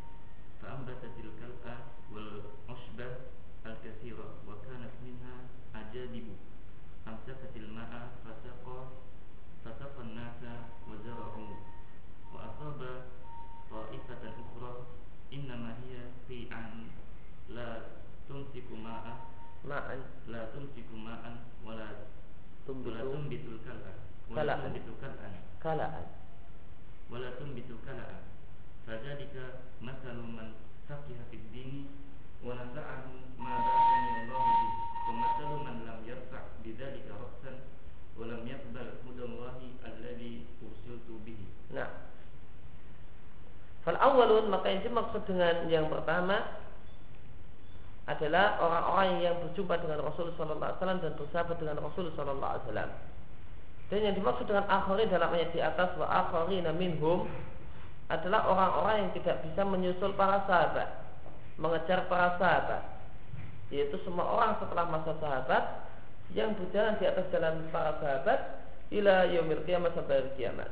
فأنبتت 0.62 1.14
كالأ 1.18 1.18
فأنبتت 1.18 1.18
الكلأ 1.24 1.76
والعشبة 2.12 3.08
الكثيرة 3.66 4.28
وكانت 4.48 4.94
منها 5.06 5.36
أجادب 5.74 6.26
أمسكت 7.08 7.52
الماء 7.56 7.92
فسقى 8.24 8.80
فسقى 9.64 10.00
الناس 10.02 10.40
وزرعوا 10.90 11.54
وأصاب 12.34 12.80
طائفة 13.70 14.22
أخرى 14.42 14.72
إنما 15.32 15.70
هي 15.84 15.94
في 16.28 16.54
عن 16.54 16.88
لا 17.48 17.82
تمسك 18.28 18.72
ماء 18.84 19.36
ma'an 19.66 19.98
la 20.30 20.46
tumsiku 20.54 20.94
ma'an 20.94 21.42
wala 21.66 22.06
tumbitu 22.62 22.94
wala 22.94 23.02
tumbitul 23.10 23.58
kal'a 23.66 23.92
wala 24.30 24.54
tumbitul 24.62 24.96
kal'an 25.02 25.34
kala'an 25.58 26.06
wala 27.10 27.28
tumbitul 27.34 27.82
kala'an 27.82 28.22
fadzalika 28.85 29.65
masalu 29.81 30.25
man 30.25 30.47
faqiha 30.89 31.23
fid 31.29 31.43
dini 31.53 31.89
wa 32.41 32.57
nafa'ahu 32.57 33.11
ma 33.37 33.53
ba'athani 33.61 34.09
Allah 34.25 34.41
bi 34.45 34.67
wa 35.01 35.13
masalu 35.21 35.55
man 35.61 35.75
lam 35.85 35.99
yarfa' 36.05 36.43
bidzalika 36.65 37.13
ra'san 37.17 37.55
wa 38.17 38.23
lam 38.25 38.41
yaqbal 38.45 38.89
hudallahi 39.05 39.77
alladhi 39.85 40.49
ursiltu 40.61 41.21
bihi. 41.25 41.45
Nah. 41.73 41.89
Fal 43.81 43.97
awalun 43.97 44.53
maka 44.53 44.69
yang 44.69 44.85
dimaksud 44.85 45.25
dengan 45.25 45.65
yang 45.65 45.89
pertama 45.89 46.61
adalah 48.05 48.57
orang-orang 48.61 49.09
yang 49.25 49.35
berjumpa 49.41 49.77
dengan 49.81 50.05
Rasul 50.05 50.33
Sallallahu 50.37 50.69
Alaihi 50.69 50.79
Wasallam 50.81 51.01
dan 51.01 51.13
bersahabat 51.17 51.57
dengan 51.57 51.77
Rasul 51.81 52.05
Sallallahu 52.13 52.51
Alaihi 52.51 52.65
Wasallam. 52.65 52.91
Dan 53.91 53.99
yang 54.07 54.15
dimaksud 54.15 54.45
dengan 54.47 54.65
akhirin 54.71 55.07
dalam 55.11 55.29
ayat 55.35 55.49
di 55.51 55.59
atas 55.59 55.89
wa 55.99 56.07
akhirin 56.07 56.65
minhum 56.77 57.27
adalah 58.11 58.43
orang-orang 58.51 58.95
yang 59.07 59.11
tidak 59.15 59.39
bisa 59.47 59.63
menyusul 59.63 60.11
para 60.19 60.43
sahabat, 60.43 60.89
mengejar 61.55 62.05
para 62.11 62.35
sahabat, 62.35 62.83
yaitu 63.71 63.95
semua 64.03 64.27
orang 64.27 64.59
setelah 64.59 64.85
masa 64.91 65.15
sahabat 65.23 65.63
yang 66.35 66.51
berjalan 66.59 66.99
di 66.99 67.07
atas 67.07 67.27
jalan 67.31 67.63
para 67.71 67.95
sahabat 68.03 68.39
ila 68.91 69.31
yaumil 69.31 69.63
qiyamah 69.63 69.91
sampai 69.95 70.27
kiamat. 70.35 70.67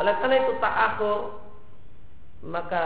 Oleh 0.00 0.14
karena 0.24 0.36
itu 0.40 0.52
tak 0.56 0.74
akhir 0.74 1.18
maka 2.42 2.84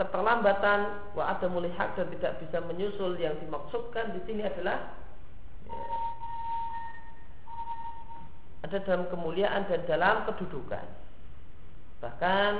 keterlambatan 0.00 1.12
wa 1.12 1.28
ada 1.28 1.46
mulihat 1.46 1.94
dan 1.94 2.08
tidak 2.16 2.40
bisa 2.40 2.58
menyusul 2.64 3.14
yang 3.20 3.36
dimaksudkan 3.42 4.16
di 4.16 4.20
sini 4.24 4.42
adalah 4.46 4.96
ya, 5.68 6.07
ada 8.66 8.76
dalam 8.82 9.06
kemuliaan 9.06 9.70
dan 9.70 9.80
dalam 9.86 10.26
kedudukan. 10.26 10.86
Bahkan 12.02 12.52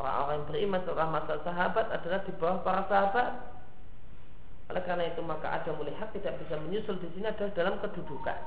orang-orang 0.00 0.34
yang 0.36 0.46
beriman 0.48 0.80
setelah 0.84 1.08
masa 1.12 1.34
sahabat 1.44 1.86
adalah 1.92 2.20
di 2.24 2.32
bawah 2.36 2.58
para 2.64 2.82
sahabat. 2.88 3.32
Oleh 4.72 4.82
karena 4.88 5.04
itu 5.12 5.20
maka 5.20 5.60
ada 5.60 5.70
mulihat 5.76 6.08
tidak 6.16 6.40
bisa 6.40 6.56
menyusul 6.56 6.96
di 6.96 7.08
sini 7.12 7.28
adalah 7.28 7.52
dalam 7.52 7.74
kedudukan. 7.84 8.40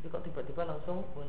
Tapi 0.00 0.06
kok 0.08 0.24
tiba-tiba 0.24 0.64
langsung 0.64 1.04
wal 1.12 1.28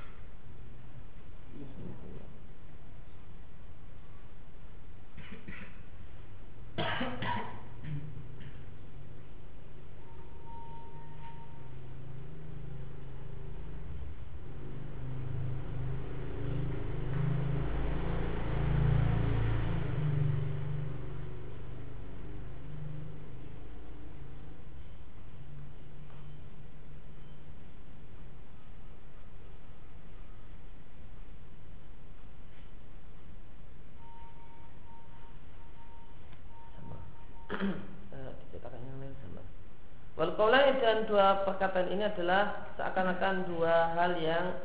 dan 40.91 41.07
dua 41.07 41.47
perkataan 41.47 41.87
ini 41.87 42.03
adalah 42.03 42.67
seakan-akan 42.75 43.47
dua 43.47 43.95
hal 43.95 44.11
yang 44.19 44.59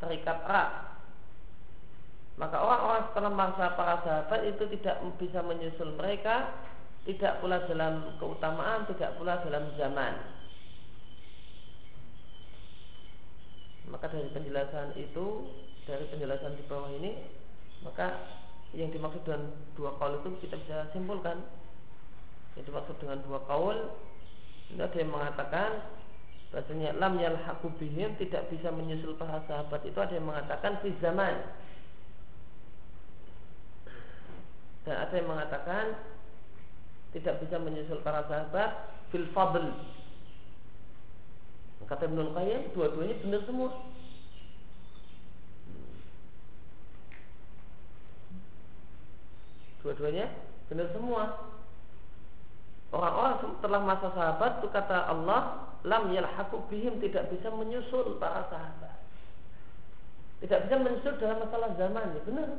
terikat 0.00 0.40
erat. 0.48 0.96
Maka 2.40 2.56
orang-orang 2.56 3.04
setelah 3.12 3.32
masa 3.36 3.76
para 3.76 4.00
sahabat 4.00 4.48
itu 4.48 4.64
tidak 4.80 4.96
bisa 5.20 5.44
menyusul 5.44 5.92
mereka, 6.00 6.56
tidak 7.04 7.44
pula 7.44 7.60
dalam 7.68 8.16
keutamaan, 8.16 8.88
tidak 8.88 9.12
pula 9.20 9.44
dalam 9.44 9.68
zaman. 9.76 10.14
Maka 13.92 14.08
dari 14.08 14.32
penjelasan 14.32 14.96
itu, 14.96 15.52
dari 15.84 16.08
penjelasan 16.08 16.56
di 16.56 16.64
bawah 16.64 16.88
ini, 16.96 17.12
maka 17.84 18.24
yang 18.72 18.88
dimaksud 18.88 19.20
dengan 19.20 19.52
dua 19.76 19.92
kaul 20.00 20.16
itu 20.24 20.48
kita 20.48 20.56
bisa 20.64 20.88
simpulkan. 20.96 21.44
Yang 22.56 22.72
dimaksud 22.72 22.96
dengan 23.04 23.20
dua 23.28 23.44
kaul, 23.44 24.07
ini 24.68 24.80
ada 24.80 24.96
yang 24.96 25.12
mengatakan 25.12 25.70
bahasanya 26.48 26.96
lam 26.96 27.20
yalhaqu 27.20 27.68
bihim 27.76 28.16
tidak 28.16 28.48
bisa 28.48 28.72
menyusul 28.72 29.16
para 29.20 29.44
sahabat 29.44 29.84
itu 29.84 29.98
ada 30.00 30.12
yang 30.16 30.28
mengatakan 30.28 30.80
fi 30.80 30.92
zaman. 31.00 31.34
Dan 34.84 34.96
ada 34.96 35.14
yang 35.16 35.28
mengatakan 35.28 35.84
tidak 37.12 37.40
bisa 37.44 37.56
menyusul 37.60 38.00
para 38.04 38.24
sahabat 38.28 38.70
fil 39.12 39.28
fadl 39.32 39.72
Kata 41.88 42.04
Ibnu 42.04 42.36
Qayyim, 42.36 42.76
dua-duanya 42.76 43.16
benar 43.24 43.40
semua. 43.48 43.72
Dua-duanya 49.80 50.26
benar 50.68 50.92
semua. 50.92 51.22
Orang-orang 52.88 53.36
setelah 53.44 53.80
masa 53.84 54.08
sahabat 54.16 54.64
itu 54.64 54.68
kata 54.72 55.12
Allah, 55.12 55.68
lam 55.84 56.08
yalhaqu 56.08 56.56
bihim 56.72 56.96
tidak 57.04 57.28
bisa 57.28 57.52
menyusul 57.52 58.16
para 58.16 58.48
sahabat. 58.48 58.96
Tidak 60.40 60.58
bisa 60.64 60.76
menyusul 60.80 61.20
dalam 61.20 61.44
masalah 61.44 61.76
zaman, 61.76 62.16
ya 62.16 62.20
benar. 62.24 62.50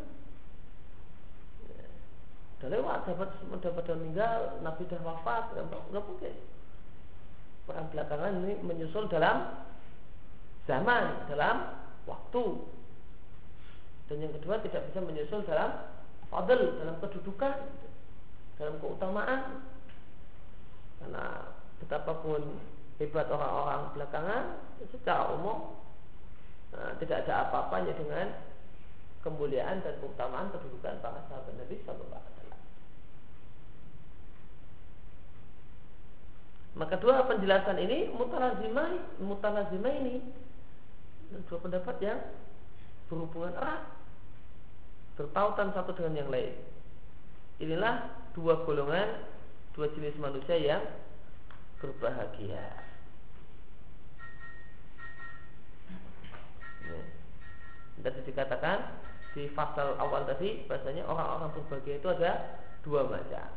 Sudah 2.60 2.70
lewat, 2.76 2.98
sahabat 3.08 3.30
sudah 3.42 3.72
pada 3.72 3.92
meninggal, 3.98 4.40
Nabi 4.62 4.84
sudah 4.86 5.02
wafat, 5.02 5.44
nggak 5.56 6.04
mungkin 6.06 6.36
orang 7.70 7.88
belakangan 7.94 8.34
ini 8.44 8.54
menyusul 8.66 9.06
dalam 9.08 9.66
zaman, 10.66 11.26
dalam 11.30 11.78
waktu. 12.10 12.44
Dan 14.10 14.26
yang 14.26 14.34
kedua 14.42 14.58
tidak 14.66 14.90
bisa 14.90 15.00
menyusul 15.06 15.46
dalam 15.46 15.86
fadl, 16.34 16.82
dalam 16.82 16.98
kedudukan, 16.98 17.56
dalam 18.58 18.76
keutamaan. 18.82 19.42
Karena 21.00 21.56
betapapun 21.80 22.60
hebat 23.00 23.32
orang-orang 23.32 23.82
belakangan, 23.96 24.44
secara 24.92 25.32
umum 25.32 25.80
nah, 26.76 26.92
tidak 27.00 27.24
ada 27.24 27.48
apa-apanya 27.48 27.96
dengan 27.96 28.36
kemuliaan 29.24 29.84
dan 29.84 29.96
keutamaan 30.00 30.52
kedudukan 30.52 31.00
para 31.04 31.20
sahabat 31.28 31.56
Nabi 31.56 31.76
Sallallahu 31.84 32.20
Alaihi 32.20 32.36
Wasallam. 32.36 32.62
Maka 36.80 36.96
dua 37.00 37.28
penjelasan 37.28 37.78
ini 37.84 38.12
mutalazimah, 38.16 39.20
mutalazimah 39.20 39.94
ini 40.00 40.16
dua 41.48 41.60
pendapat 41.60 41.96
yang 42.00 42.20
berhubungan 43.12 43.54
erat, 43.58 43.84
bertautan 45.20 45.76
satu 45.76 45.92
dengan 45.98 46.24
yang 46.26 46.30
lain. 46.32 46.56
Inilah 47.60 48.08
dua 48.32 48.64
golongan, 48.64 49.28
dua 49.80 49.88
jenis 49.96 50.20
manusia 50.20 50.60
yang 50.60 50.84
berbahagia. 51.80 52.84
Tadi 58.04 58.20
dikatakan 58.28 59.00
di 59.32 59.48
pasal 59.56 59.96
awal 59.96 60.28
tadi 60.28 60.68
bahasanya 60.68 61.08
orang-orang 61.08 61.56
berbahagia 61.56 61.96
itu 61.96 62.12
ada 62.12 62.60
dua 62.84 63.08
macam. 63.08 63.48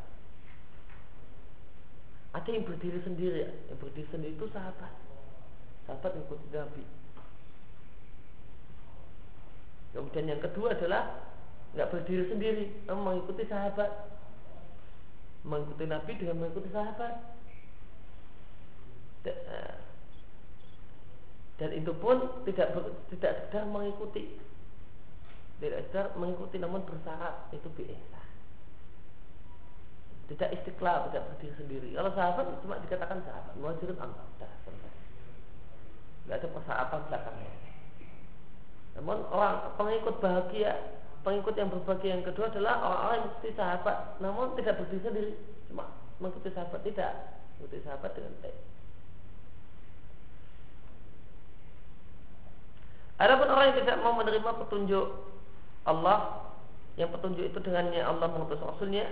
Ada 2.39 2.49
yang 2.55 2.71
berdiri 2.71 3.03
sendiri, 3.03 3.43
yang 3.43 3.79
berdiri 3.83 4.07
sendiri 4.15 4.39
itu 4.39 4.47
sahabat. 4.55 4.95
Sahabat 5.91 6.11
mengikuti 6.15 6.47
Nabi. 6.55 6.87
Kemudian 9.91 10.31
yang 10.31 10.39
kedua 10.39 10.79
adalah 10.79 11.19
nggak 11.75 11.91
berdiri 11.91 12.31
sendiri, 12.31 12.65
mengikuti 12.87 13.43
sahabat. 13.51 14.22
Mengikuti 15.43 15.85
Nabi 15.91 16.13
dengan 16.19 16.37
mengikuti 16.43 16.69
sahabat. 16.71 17.15
Eh, 19.27 19.77
dan 21.63 21.71
itu 21.79 21.95
pun 21.95 22.43
tidak 22.43 22.75
tidak 23.15 23.47
sedang 23.47 23.71
mengikuti 23.71 24.35
tidak 25.63 25.87
sedang 25.87 26.11
mengikuti 26.19 26.59
namun 26.59 26.83
bersyarat 26.83 27.55
itu 27.55 27.71
biasa 27.71 28.23
tidak 30.33 30.55
istiqlal, 30.57 31.13
tidak 31.13 31.29
berdiri 31.29 31.55
sendiri. 31.61 31.89
Kalau 31.93 32.11
sahabat 32.17 32.47
cuma 32.65 32.81
dikatakan 32.81 33.21
sahabat, 33.21 33.53
ansar, 33.53 34.23
sudah 34.39 34.51
selesai. 34.65 34.93
Tidak 36.25 36.37
ada 36.41 36.49
persyaratan 36.49 37.01
belakangnya. 37.11 37.55
Namun 38.97 39.19
orang 39.29 39.57
pengikut 39.77 40.17
bahagia, 40.25 40.73
pengikut 41.23 41.55
yang 41.55 41.71
berbahagia 41.71 42.19
yang 42.19 42.25
kedua 42.27 42.51
adalah 42.51 42.75
orang-orang 42.83 43.15
yang 43.15 43.25
mengikuti 43.27 43.51
sahabat, 43.55 43.97
namun 44.19 44.47
tidak 44.59 44.75
berdiri 44.83 45.03
sendiri, 45.03 45.33
cuma 45.71 45.85
mengikuti 46.19 46.51
sahabat. 46.55 46.81
Tidak, 46.83 47.13
mengikuti 47.59 47.79
sahabat 47.87 48.11
dengan 48.15 48.33
baik. 48.43 48.59
Adapun 53.23 53.49
orang 53.55 53.67
yang 53.71 53.79
tidak 53.87 53.97
mau 54.03 54.15
menerima 54.19 54.51
petunjuk 54.67 55.07
Allah, 55.87 56.19
yang 56.99 57.11
petunjuk 57.15 57.47
itu 57.47 57.59
dengannya 57.63 58.03
Allah 58.03 58.27
mengutus 58.27 58.59
Rasulnya, 58.59 59.07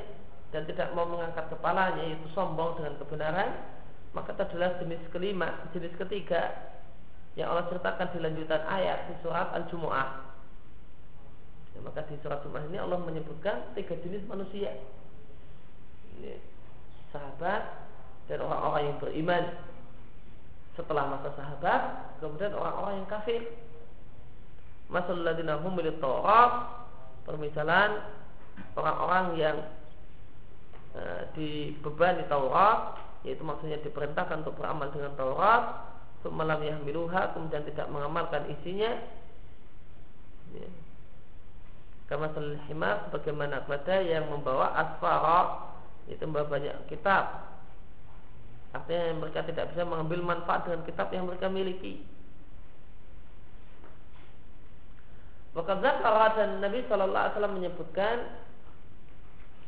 dan 0.50 0.66
tidak 0.66 0.90
mau 0.98 1.06
mengangkat 1.06 1.46
kepalanya 1.50 2.02
yaitu 2.02 2.26
sombong 2.34 2.74
dengan 2.78 2.98
kebenaran 2.98 3.50
maka 4.10 4.34
itu 4.34 4.42
adalah 4.42 4.70
jenis 4.82 5.02
kelima 5.14 5.48
jenis 5.70 5.94
ketiga 5.94 6.74
yang 7.38 7.54
Allah 7.54 7.70
ceritakan 7.70 8.10
di 8.10 8.18
lanjutan 8.18 8.62
ayat 8.66 9.06
di 9.06 9.14
surat 9.22 9.54
Al-Jumu'ah 9.54 10.29
maka 11.82 12.04
di 12.08 12.16
surat 12.20 12.40
Jumu'ah 12.44 12.64
ini 12.68 12.78
Allah 12.78 12.98
menyebutkan 13.00 13.72
tiga 13.76 13.96
jenis 14.00 14.24
manusia. 14.28 14.72
Ini, 16.18 16.36
sahabat 17.10 17.62
dan 18.30 18.38
orang-orang 18.44 18.82
yang 18.92 18.98
beriman. 19.02 19.44
Setelah 20.78 21.04
masa 21.10 21.34
sahabat 21.34 21.82
kemudian 22.22 22.54
orang-orang 22.54 23.02
yang 23.02 23.08
kafir. 23.10 23.42
Masalah 24.90 25.34
ladina 25.34 25.58
humilit 25.62 26.02
Taurat 26.02 26.66
permisalan 27.22 28.02
orang-orang 28.74 29.26
yang 29.38 29.56
e, 30.98 31.02
dibebani 31.38 32.26
Taurat 32.26 32.98
yaitu 33.22 33.44
maksudnya 33.46 33.78
diperintahkan 33.84 34.42
untuk 34.42 34.58
beramal 34.58 34.90
dengan 34.90 35.14
Taurat 35.14 35.90
malam 36.28 36.60
yang 36.60 36.84
miluha 36.84 37.32
kemudian 37.32 37.64
tidak 37.64 37.88
mengamalkan 37.88 38.44
isinya. 38.52 38.92
Ya. 40.52 40.68
Kama 42.10 42.34
himar 42.66 43.06
bagaimana 43.14 43.62
kepada 43.62 44.02
yang 44.02 44.26
membawa 44.26 44.74
asfara 44.74 45.70
itu 46.10 46.18
membawa 46.26 46.58
banyak 46.58 46.74
kitab 46.90 47.54
Artinya 48.74 49.14
mereka 49.22 49.46
tidak 49.46 49.70
bisa 49.70 49.86
mengambil 49.86 50.20
manfaat 50.26 50.66
dengan 50.66 50.82
kitab 50.82 51.14
yang 51.14 51.30
mereka 51.30 51.46
miliki 51.46 52.02
Maka 55.54 55.78
Zakara 55.78 56.26
dan 56.34 56.50
Nabi 56.58 56.82
Shallallahu 56.86 57.14
Alaihi 57.14 57.34
Wasallam 57.34 57.56
menyebutkan 57.62 58.16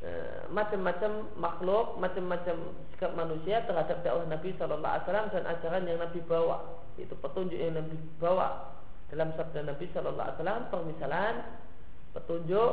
Eh, 0.03 0.43
macam-macam 0.51 1.31
makhluk, 1.39 1.95
macam-macam 2.03 2.75
sikap 2.91 3.15
manusia 3.15 3.63
terhadap 3.63 4.03
dakwah 4.03 4.27
Nabi 4.27 4.51
Shallallahu 4.59 4.83
Alaihi 4.83 5.05
Wasallam 5.07 5.29
dan 5.31 5.45
ajaran 5.47 5.87
yang 5.87 6.03
Nabi 6.03 6.19
bawa. 6.27 6.59
Itu 6.99 7.15
petunjuk 7.23 7.55
yang 7.55 7.79
Nabi 7.79 7.95
bawa 8.19 8.75
dalam 9.15 9.31
sabda 9.39 9.63
Nabi 9.63 9.87
Shallallahu 9.95 10.27
Alaihi 10.27 10.39
Wasallam, 10.43 10.63
permisalan, 10.75 11.35
petunjuk, 12.13 12.73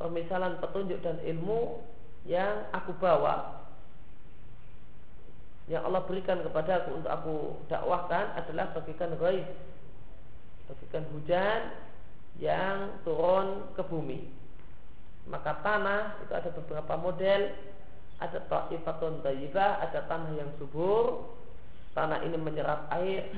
permisalan 0.00 0.58
petunjuk 0.60 0.98
dan 1.04 1.20
ilmu 1.24 1.80
yang 2.28 2.68
aku 2.72 2.92
bawa. 2.96 3.64
Yang 5.70 5.82
Allah 5.86 6.02
berikan 6.04 6.38
kepada 6.42 6.82
aku 6.82 6.90
untuk 6.98 7.12
aku 7.12 7.36
dakwahkan 7.70 8.34
adalah 8.34 8.74
bagikan 8.74 9.14
ghaib 9.14 9.46
bagikan 10.72 11.04
hujan 11.12 11.60
yang 12.40 12.96
turun 13.04 13.68
ke 13.76 13.82
bumi. 13.86 14.24
Maka 15.28 15.62
tanah 15.62 16.18
itu 16.26 16.32
ada 16.34 16.50
beberapa 16.50 16.94
model 16.98 17.54
ada 18.22 18.38
ta'ifatun 18.46 19.22
tayyibah 19.22 19.82
ada 19.82 20.06
tanah 20.06 20.32
yang 20.34 20.50
subur. 20.58 21.30
Tanah 21.92 22.24
ini 22.24 22.40
menyerap 22.40 22.88
air 22.90 23.28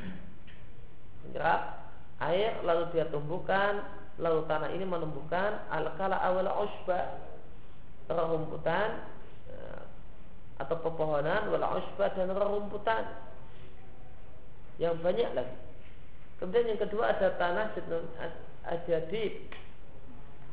menyerap 1.26 1.90
air 2.22 2.62
lalu 2.62 2.94
dia 2.94 3.10
tumbuhkan 3.10 3.82
lalu 4.18 4.46
tanah 4.46 4.70
ini 4.70 4.86
menumbuhkan 4.86 5.66
al-kala 5.74 6.14
awal 6.22 6.46
usba 6.66 7.18
rerumputan 8.06 9.02
eh, 9.50 9.82
atau 10.62 10.76
pepohonan 10.78 11.50
wala 11.50 11.82
usba 11.82 12.14
dan 12.14 12.30
rerumputan 12.30 13.10
yang 14.78 14.98
banyak 15.02 15.30
lagi. 15.34 15.56
Kemudian 16.38 16.74
yang 16.74 16.80
kedua 16.82 17.14
ada 17.14 17.34
tanah 17.38 17.74
ada 18.64 18.96
di 19.10 19.22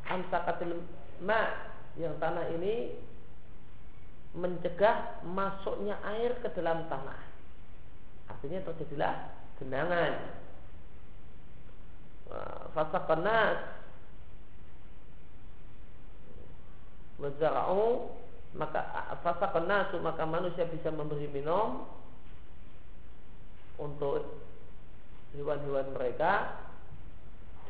amsakatil 0.06 0.78
ma 1.22 1.70
yang 1.98 2.14
tanah 2.18 2.48
ini 2.54 2.96
mencegah 4.32 5.22
masuknya 5.28 6.00
air 6.16 6.32
ke 6.40 6.48
dalam 6.56 6.88
tanah. 6.88 7.20
Artinya 8.32 8.64
terjadilah 8.64 9.14
genangan. 9.60 10.41
Fasa 12.72 12.98
panas 13.04 13.56
wazara'u 17.20 18.10
maka 18.52 18.80
fasa 19.22 19.48
nasu 19.64 19.96
maka 20.02 20.26
manusia 20.26 20.68
bisa 20.68 20.92
memberi 20.92 21.28
minum 21.30 21.88
untuk 23.80 24.42
hewan-hewan 25.32 25.88
mereka. 25.96 26.60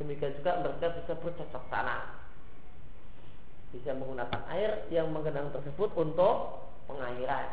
Demikian 0.01 0.35
juga 0.41 0.59
mereka 0.59 0.99
bisa 0.99 1.13
bercocok 1.15 1.65
tanam. 1.71 2.03
Bisa 3.71 3.95
menggunakan 3.95 4.43
air 4.51 4.83
yang 4.91 5.15
menggenang 5.15 5.55
tersebut 5.55 5.95
untuk 5.95 6.67
pengairan. 6.91 7.49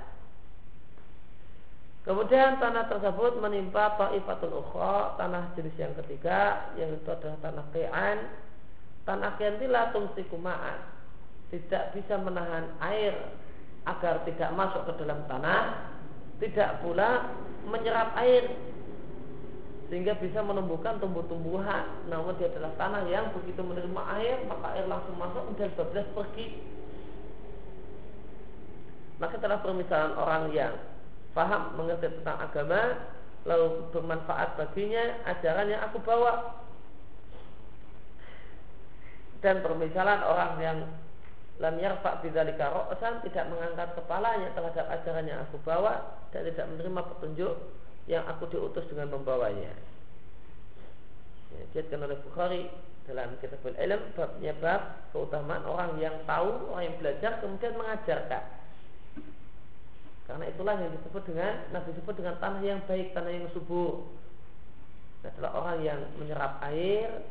Kemudian 2.09 2.57
tanah 2.57 2.89
tersebut 2.89 3.37
menimpa 3.37 3.93
ta'ifatul 3.93 4.65
ukhra, 4.65 5.13
tanah 5.21 5.53
jenis 5.53 5.77
yang 5.77 5.93
ketiga, 5.93 6.73
yang 6.73 6.89
itu 6.97 7.05
adalah 7.05 7.37
tanah 7.37 7.65
kean. 7.69 8.17
Tanah 9.05 9.37
kean 9.37 9.61
tidak 9.61 9.93
tumsikuma'an. 9.93 10.89
Tidak 11.53 11.93
bisa 11.93 12.17
menahan 12.17 12.65
air 12.81 13.13
agar 13.85 14.25
tidak 14.25 14.49
masuk 14.57 14.89
ke 14.89 15.05
dalam 15.05 15.21
tanah, 15.29 15.85
tidak 16.41 16.81
pula 16.81 17.29
menyerap 17.69 18.17
air 18.17 18.57
sehingga 19.93 20.17
bisa 20.17 20.41
menumbuhkan 20.41 20.97
tumbuh-tumbuhan. 20.97 22.09
Namun 22.09 22.33
dia 22.41 22.49
adalah 22.49 22.73
tanah 22.81 23.05
yang 23.05 23.29
begitu 23.37 23.61
menerima 23.61 24.01
air 24.17 24.49
maka 24.49 24.81
air 24.81 24.89
langsung 24.89 25.13
masuk 25.13 25.45
dan 25.61 25.69
bablas 25.77 26.09
pergi. 26.17 26.57
Maka 29.21 29.37
telah 29.37 29.61
permisalan 29.61 30.17
orang 30.17 30.49
yang 30.57 30.73
faham 31.37 31.77
mengerti 31.77 32.09
tentang 32.21 32.37
agama 32.41 32.81
lalu 33.47 33.87
bermanfaat 33.95 34.59
baginya 34.59 35.23
ajaran 35.29 35.71
yang 35.71 35.81
aku 35.87 36.01
bawa 36.03 36.59
dan 39.39 39.63
permisalan 39.63 40.19
orang 40.19 40.53
yang 40.59 40.77
lam 41.59 41.75
yarfa 41.79 42.23
bidzalika 42.23 42.71
ra'san 42.71 43.19
tidak 43.27 43.51
mengangkat 43.51 43.91
kepalanya 43.95 44.51
terhadap 44.55 44.85
ajaran 44.95 45.27
yang 45.27 45.39
aku 45.43 45.59
bawa 45.63 46.23
dan 46.31 46.47
tidak 46.47 46.67
menerima 46.71 47.01
petunjuk 47.15 47.55
yang 48.07 48.23
aku 48.25 48.47
diutus 48.47 48.87
dengan 48.87 49.11
membawanya. 49.11 49.75
Ya, 51.51 51.61
Diatkan 51.75 51.99
oleh 52.03 52.17
Bukhari 52.23 52.71
dalam 53.05 53.35
kitab 53.41 53.59
ilm 53.65 54.01
babnya 54.15 54.53
bab 54.61 54.81
keutamaan 55.11 55.65
orang 55.67 55.97
yang 55.99 56.15
tahu, 56.23 56.71
orang 56.71 56.93
yang 56.93 56.97
belajar 57.01 57.31
kemudian 57.43 57.75
mengajarkan. 57.75 58.43
Karena 60.29 60.45
itulah 60.45 60.77
yang 60.77 60.93
disebut 60.93 61.25
dengan 61.25 61.53
Nabi 61.73 61.89
disebut 61.97 62.13
dengan 62.21 62.35
tanah 62.37 62.61
yang 62.61 62.79
baik, 62.85 63.17
tanah 63.17 63.31
yang 63.33 63.49
subur. 63.49 64.05
Adalah 65.25 65.51
orang 65.57 65.77
yang 65.81 65.99
menyerap 66.21 66.61
air, 66.69 67.25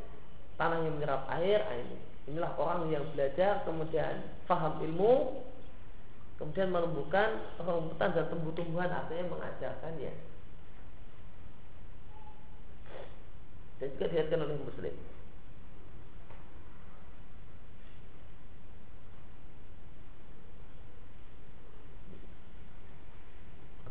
tanah 0.58 0.82
yang 0.82 0.98
menyerap 0.98 1.30
air, 1.38 1.62
ini. 1.78 1.96
Inilah 2.28 2.52
orang 2.58 2.90
yang 2.90 3.06
belajar 3.14 3.62
kemudian 3.64 4.26
faham 4.44 4.82
ilmu, 4.82 5.46
kemudian 6.36 6.68
menumbuhkan 6.74 7.38
rumputan 7.62 8.12
dan 8.12 8.26
tumbuh-tumbuhan 8.28 8.90
artinya 8.92 9.32
mengajarkannya. 9.32 10.12
dan 13.78 13.86
juga 13.94 14.06
dilihatkan 14.10 14.40
oleh 14.42 14.56
muslim 14.62 14.94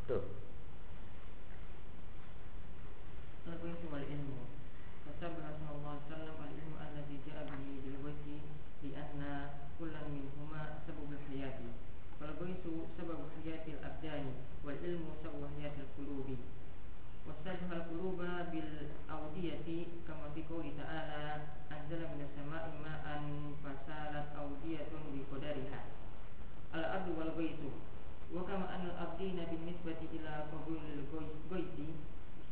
So 0.08 0.37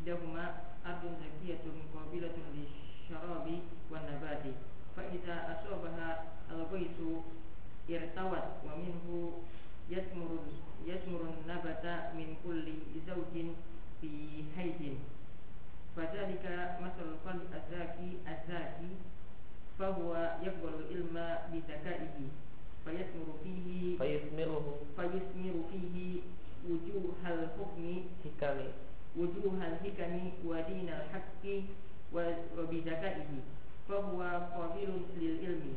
ihdahuma 0.05 0.69
ardun 0.85 1.17
zakiyatun 1.17 1.89
qabilatun 1.89 2.45
lisyarabi 2.53 3.65
wan 3.89 4.05
nabati. 4.05 4.53
Fa 4.93 5.01
idza 5.09 5.49
asabaha 5.49 6.29
al-ghaisu 6.45 7.25
irtawat 7.89 8.61
wa 8.61 8.77
minhu 8.77 9.41
yasmurun 9.89 10.61
yasmurun 10.85 11.41
nabata 11.49 12.13
min 12.13 12.37
kulli 12.45 13.01
zawjin 13.09 13.57
bi 13.97 14.45
haydin. 14.53 15.01
Fadzalika 15.97 16.77
masalul 16.77 17.17
qalbi 17.25 17.49
az-zaki 17.49 18.21
az-zaki 18.29 19.01
fahuwa 19.81 20.37
yaqbalu 20.45 20.85
ilma 20.93 21.49
bi 21.49 21.65
zakaihi. 21.65 22.29
Fayasmiru 22.85 23.41
fihi 23.41 23.97
fayasmiruhu 23.97 24.85
fayasmiru 24.93 25.65
fihi 25.73 26.21
wujuhal 26.61 27.49
hukmi. 27.57 28.05
Hikami. 28.21 28.69
وجوه 29.17 29.67
الحكم 29.67 30.31
ودين 30.45 30.89
الحق 30.89 31.43
وبذكائه 32.57 33.29
فهو 33.89 34.21
قابل 34.55 34.89
للعلم 35.21 35.73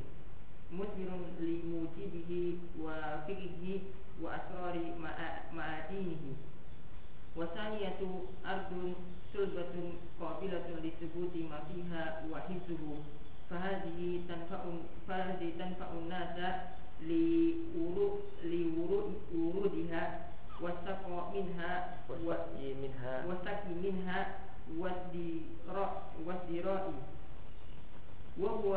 مثمر 0.73 1.21
لموجبه 1.41 2.57
وفقهه 2.83 3.81
وأسرار 4.23 4.75
معادينه 5.55 6.25
والثانية 7.37 8.01
أرض 8.47 8.95
سلبة 9.33 9.75
قابلة 10.21 10.67
لثبوت 10.85 11.35
ما 11.51 11.61
فيها 11.69 12.25
وحفظه 12.33 12.95
فهذه 13.51 14.21
تنفع 14.29 14.63
فهذه 15.09 15.53
تنفع 15.59 15.89
الناس 15.93 16.61
لورودها 19.35 20.29
والسقى 20.63 21.19
منها 21.35 21.97
والسقي 22.09 22.75
منها 22.75 23.27
والسقي 23.27 23.75
منها 23.83 24.21
والذراء 26.27 26.93
وهو 28.39 28.71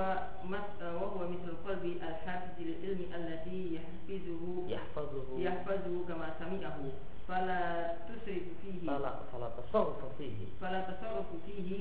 وهو 0.81 1.19
مثل 1.27 1.47
القلب 1.47 1.85
الحافظ 1.85 2.49
للعلم 2.59 3.01
الذي 3.15 3.75
يحفظه 3.75 4.43
يحفظه. 4.67 5.39
يحفظه 5.39 6.05
كما 6.07 6.33
سمعه. 6.39 6.79
فلا 7.27 7.93
تسرف 8.09 8.43
فيه. 8.61 8.87
فلا 8.87 9.13
فلا 9.33 9.49
تصرف 9.49 10.17
فيه. 10.17 10.37
فلا 10.61 10.81
تصرف 10.81 11.25
فيه 11.45 11.79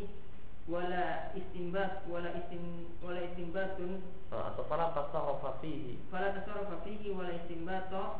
ولا 0.69 1.37
استنباط 1.37 1.91
ولا 2.11 2.31
استن 2.39 2.85
ولا 3.05 3.25
استنباط. 3.25 3.77
فلا 4.71 4.89
تصرف 4.89 5.61
فيه. 5.61 5.95
فلا 6.13 6.29
تصرف 6.39 6.85
فيه 6.85 7.17
ولا 7.17 7.37
استنباط 7.37 8.17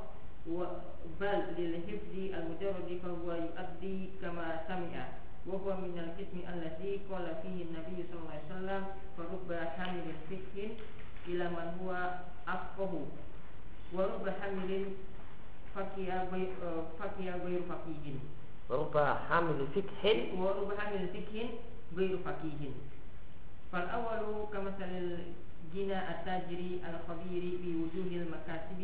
بل 1.21 1.39
للحفظ 1.59 2.15
المجرد 2.15 3.01
فهو 3.03 3.33
يؤدي 3.33 4.09
كما 4.23 4.61
سمع 4.69 5.09
وهو 5.47 5.77
من 5.77 5.99
القسم 5.99 6.39
الذي 6.55 7.01
قال 7.11 7.27
فيه 7.43 7.65
النبي 7.65 8.05
صلى 8.09 8.19
الله 8.21 8.33
عليه 8.33 8.51
وسلم 8.55 8.83
فرب 9.17 9.53
حامل 9.77 10.07
فقه 10.31 10.69
إلى 11.29 11.45
من 11.49 11.67
هو 11.81 12.11
أفقه 12.49 12.93
ورب 13.93 14.29
حامل 14.41 14.85
فقه 15.75 16.09
غير 16.33 17.61
فقيه 17.69 18.15
ورب 18.71 18.97
حامل 19.29 19.67
فقه 19.75 20.27
ورب 20.39 20.73
حامل 20.79 21.09
فقه 21.09 21.49
غير 21.97 22.19
فقيه. 22.25 22.63
فالأول 23.73 24.47
كمثل 24.53 24.91
الجنى 24.91 25.99
التاجر 26.11 26.61
الخبير 26.91 27.43
بوجوه 27.63 28.23
المكاسب 28.23 28.81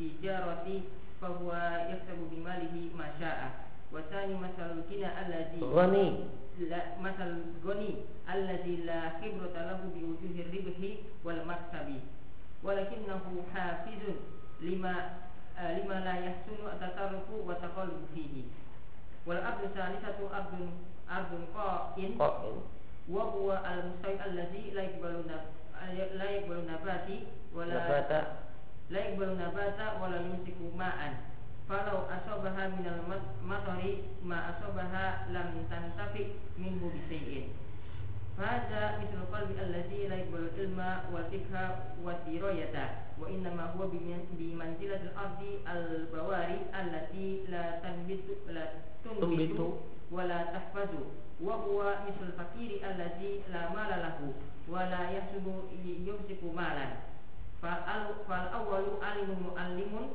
tijarati 0.00 0.82
fahuwa 1.20 1.60
yaksabu 1.92 2.24
bimalihi 2.32 2.88
masya'a 2.96 3.48
wa 3.92 4.00
tani 4.08 4.34
masalul 4.40 4.80
kina 4.88 5.12
allazi 5.16 5.60
ghani. 5.60 6.06
la 6.72 6.80
masal 7.04 7.36
ghani 7.64 8.08
allazi 8.24 8.76
la 8.88 9.20
khibrata 9.20 9.60
lahu 9.68 9.92
bi 9.92 10.00
wujuhir 10.08 10.48
ribhi 10.48 11.04
wal 11.24 11.44
maksabi 11.44 12.00
walakinnahu 12.64 13.44
hafizun 13.52 14.16
lima 14.64 15.20
uh, 15.56 15.70
lima 15.76 16.00
la 16.00 16.14
yahsunu 16.24 16.64
at-tasarrufu 16.72 17.44
wa 17.48 17.54
taqallu 17.60 18.04
fihi. 18.16 18.44
Wal 19.28 19.40
abdu 19.44 19.68
salisatu 19.76 20.28
abdun 20.32 20.68
ardun 21.08 21.44
qa'in. 21.56 22.16
Qa'in. 22.20 22.56
Wa 23.08 23.24
huwa 23.32 23.60
al-mustaqil 23.64 24.20
allazi 24.20 24.72
la 24.76 24.82
yakbalu 24.88 25.24
la 25.28 26.26
yaqbalu 26.36 26.62
nabati 26.68 27.16
wala 27.56 27.74
nabata 27.74 28.49
la 28.90 28.98
yaqbalu 29.00 29.34
nabata 29.38 29.98
wa 30.02 30.08
la 30.10 30.18
yumsiku 30.18 30.74
ma'an. 30.76 31.14
Falau 31.70 32.10
asabaha 32.10 32.66
min 32.74 32.82
al-matari 32.82 34.02
ma 34.26 34.50
asabaha 34.50 35.30
lam 35.30 35.54
tantafi 35.70 36.34
minhu 36.58 36.90
bi 36.90 36.98
shay'in 37.06 37.46
Fahada 38.34 38.98
mithl 38.98 39.22
qalbi 39.30 39.54
allazi 39.54 40.10
la 40.10 40.16
yaqbalu 40.18 40.50
ilma 40.58 41.06
wal 41.14 41.22
fikha 41.30 41.94
wa 42.02 42.18
dirayata 42.26 43.14
wa 43.22 43.30
innama 43.30 43.70
huwa 43.78 43.86
bi 43.86 44.50
manzilatil 44.58 45.14
ardi 45.14 45.62
al 45.62 46.10
bawari 46.10 46.58
allati 46.74 47.46
la 47.52 47.78
tanbitu 47.86 48.34
la 48.50 48.64
tunbitu 49.06 49.78
wa 50.10 50.24
la 50.26 50.50
tahfazu. 50.50 51.06
Wa 51.38 51.54
huwa 51.54 52.02
mithl 52.08 52.34
fakiri 52.34 52.82
allazi 52.82 53.46
la 53.52 53.70
mala 53.70 53.96
lahu 54.10 54.34
wa 54.66 54.90
la 54.90 55.06
yahsubu 55.14 55.70
yumsiku 56.06 56.50
malan 56.50 56.98
fal 57.60 57.80
al 57.86 58.04
fal 58.28 58.48
muallimun 59.44 60.08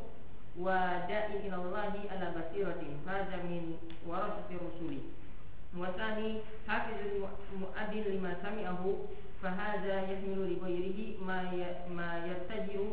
wa 0.58 1.05
da'i 1.10 1.45
ila 1.47 1.58
Allahi 1.62 2.08
ala 2.10 2.31
basiratin. 2.36 2.99
Hadza 3.05 3.38
min 3.43 3.77
warasati 4.08 4.55
rusuli. 4.58 5.01
Wa 5.75 5.91
thani 5.99 6.41
hafizul 6.67 7.27
muaddin 7.60 8.03
lima 8.08 8.36
sami'ahu 8.41 9.08
fa 9.41 9.49
hadza 9.51 10.08
yahmilu 10.08 10.47
li 10.47 10.55
ghairihi 10.55 11.17
ma 11.19 11.51
ya-, 11.51 11.84
ma 11.91 12.23
yattaji'u 12.23 12.86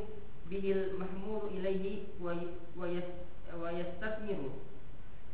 bihil 0.50 0.98
mahmuru 0.98 1.48
ilaihi 1.54 2.10
wa 2.20 2.34
wa 2.76 3.70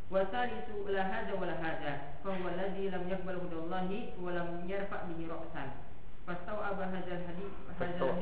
wa 0.09 0.25
thalithu 0.25 0.89
la 0.89 1.03
hadza 1.05 1.33
wa 1.37 1.45
la 1.45 1.53
hadza 1.61 1.91
fa 2.23 2.33
huwa 2.35 2.51
alladhi 2.51 2.89
lam 2.89 3.03
hudallahi 3.41 4.09
wa 4.21 4.31
lam 4.33 4.65
yarfa' 4.69 5.05
bihi 5.07 5.29
ra'san 5.29 5.69
fastau 6.29 6.61
abah 6.61 6.93
hajar 6.93 7.25
hadis 7.25 7.53
hazal 7.81 8.13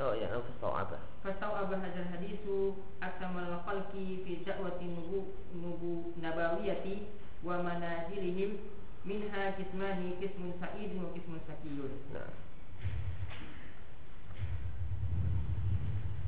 oh 0.00 0.12
ya 0.16 0.32
fastau 0.32 0.72
abah 0.72 1.00
fastau 1.20 1.52
abah 1.52 1.76
hazal 1.84 2.08
hadisu 2.16 2.80
aksamal 3.04 3.60
khalqi 3.68 4.24
fi 4.24 4.40
da'wati 4.40 4.88
nubu 4.88 5.36
nubu 5.52 6.16
nabawiyati 6.16 7.12
wa 7.44 7.60
manazilihim 7.60 8.56
minha 9.04 9.52
kismani 9.58 10.16
kismun 10.22 10.56
sa'id 10.62 10.94
wa 10.94 11.10
kismun 11.10 11.42
sakiyun. 11.44 11.92
Nah. 12.14 12.30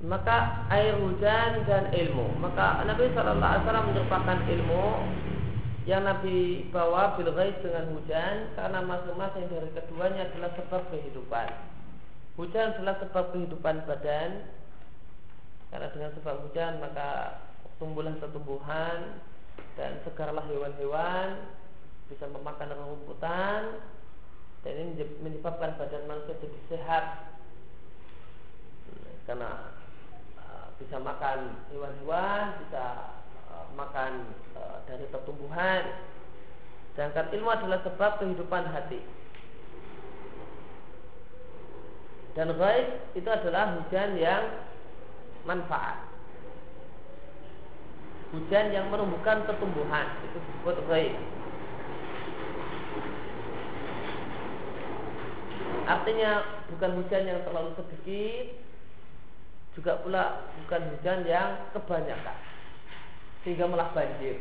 Maka 0.04 0.68
air 0.68 1.00
hujan 1.00 1.64
dan 1.64 1.88
ilmu. 1.88 2.37
Maka 2.37 2.84
Nabi 2.84 3.08
Shallallahu 3.14 3.40
Alaihi 3.40 3.64
Wasallam 3.64 3.87
menyerupakan 3.88 4.38
ilmu 4.52 4.84
yang 5.85 6.09
Nabi 6.09 6.64
bawa 6.73 7.12
bil 7.20 7.29
dengan 7.37 7.85
hujan 7.92 8.57
karena 8.57 8.81
masing-masing 8.81 9.53
dari 9.53 9.68
keduanya 9.77 10.33
adalah 10.33 10.51
sebab 10.57 10.83
kehidupan. 10.88 11.49
Hujan 12.40 12.73
adalah 12.73 12.97
sebab 13.05 13.25
kehidupan 13.37 13.85
badan 13.85 14.49
karena 15.68 15.87
dengan 15.92 16.11
sebab 16.16 16.49
hujan 16.49 16.81
maka 16.81 17.42
tumbuhlah 17.77 18.16
tumbuhan 18.16 19.20
dan 19.77 20.01
segarlah 20.09 20.47
hewan-hewan 20.49 21.53
bisa 22.09 22.31
memakan 22.33 22.73
rumputan 22.79 23.83
dan 24.64 24.73
ini 24.81 25.05
menyebabkan 25.20 25.77
badan 25.77 26.09
manusia 26.09 26.38
jadi 26.40 26.59
sehat 26.73 27.05
karena 29.29 29.73
uh, 30.40 30.73
bisa 30.81 30.97
makan 30.97 31.61
hewan-hewan 31.73 32.57
bisa 32.64 32.85
makan 33.74 34.30
uh, 34.54 34.78
dari 34.87 35.04
pertumbuhan. 35.10 35.82
Sedangkan 36.94 37.30
ilmu 37.34 37.50
adalah 37.50 37.82
sebab 37.82 38.22
kehidupan 38.22 38.70
hati. 38.70 39.02
Dan 42.34 42.54
ghaib 42.58 42.88
itu 43.14 43.28
adalah 43.30 43.78
hujan 43.78 44.18
yang 44.18 44.42
manfaat. 45.46 46.02
Hujan 48.34 48.74
yang 48.74 48.90
menumbuhkan 48.90 49.46
pertumbuhan 49.46 50.18
itu 50.26 50.38
disebut 50.42 50.76
ghaib. 50.90 51.14
Artinya 55.84 56.42
bukan 56.72 56.90
hujan 56.96 57.28
yang 57.28 57.44
terlalu 57.44 57.76
sedikit 57.76 58.56
Juga 59.76 60.00
pula 60.00 60.48
bukan 60.64 60.80
hujan 60.96 61.28
yang 61.28 61.60
kebanyakan 61.76 62.54
Sehingga 63.44 63.68
malah 63.68 63.92
banjir. 63.92 64.40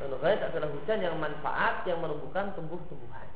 Dan 0.00 0.16
ghaid 0.16 0.40
adalah 0.40 0.68
hujan 0.72 1.04
yang 1.04 1.16
manfaat 1.20 1.84
Yang 1.84 2.00
menumbuhkan 2.00 2.56
tumbuh-tumbuhan. 2.56 3.28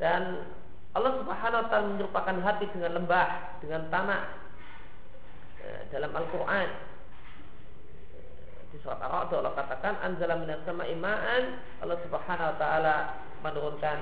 Dan 0.00 0.44
Allah 0.92 1.12
subhanahu 1.24 1.60
wa 1.64 1.68
ta'ala 1.72 1.88
menyerupakan 1.88 2.36
hati 2.44 2.68
dengan 2.72 3.00
lembah 3.00 3.28
Dengan 3.64 3.88
tanah 3.88 4.22
eh, 5.64 5.80
Dalam 5.88 6.12
Al-Quran. 6.12 6.92
Di 8.72 8.80
surat 8.80 8.96
Ar-Ra'd 9.04 9.36
Allah 9.36 9.52
katakan 9.52 10.00
anzala 10.00 10.40
minas 10.40 10.64
sama'i 10.64 10.96
ma'an. 10.96 11.60
Allah 11.84 12.00
Subhanahu 12.08 12.50
wa 12.52 12.56
taala 12.56 12.96
menurunkan 13.44 13.98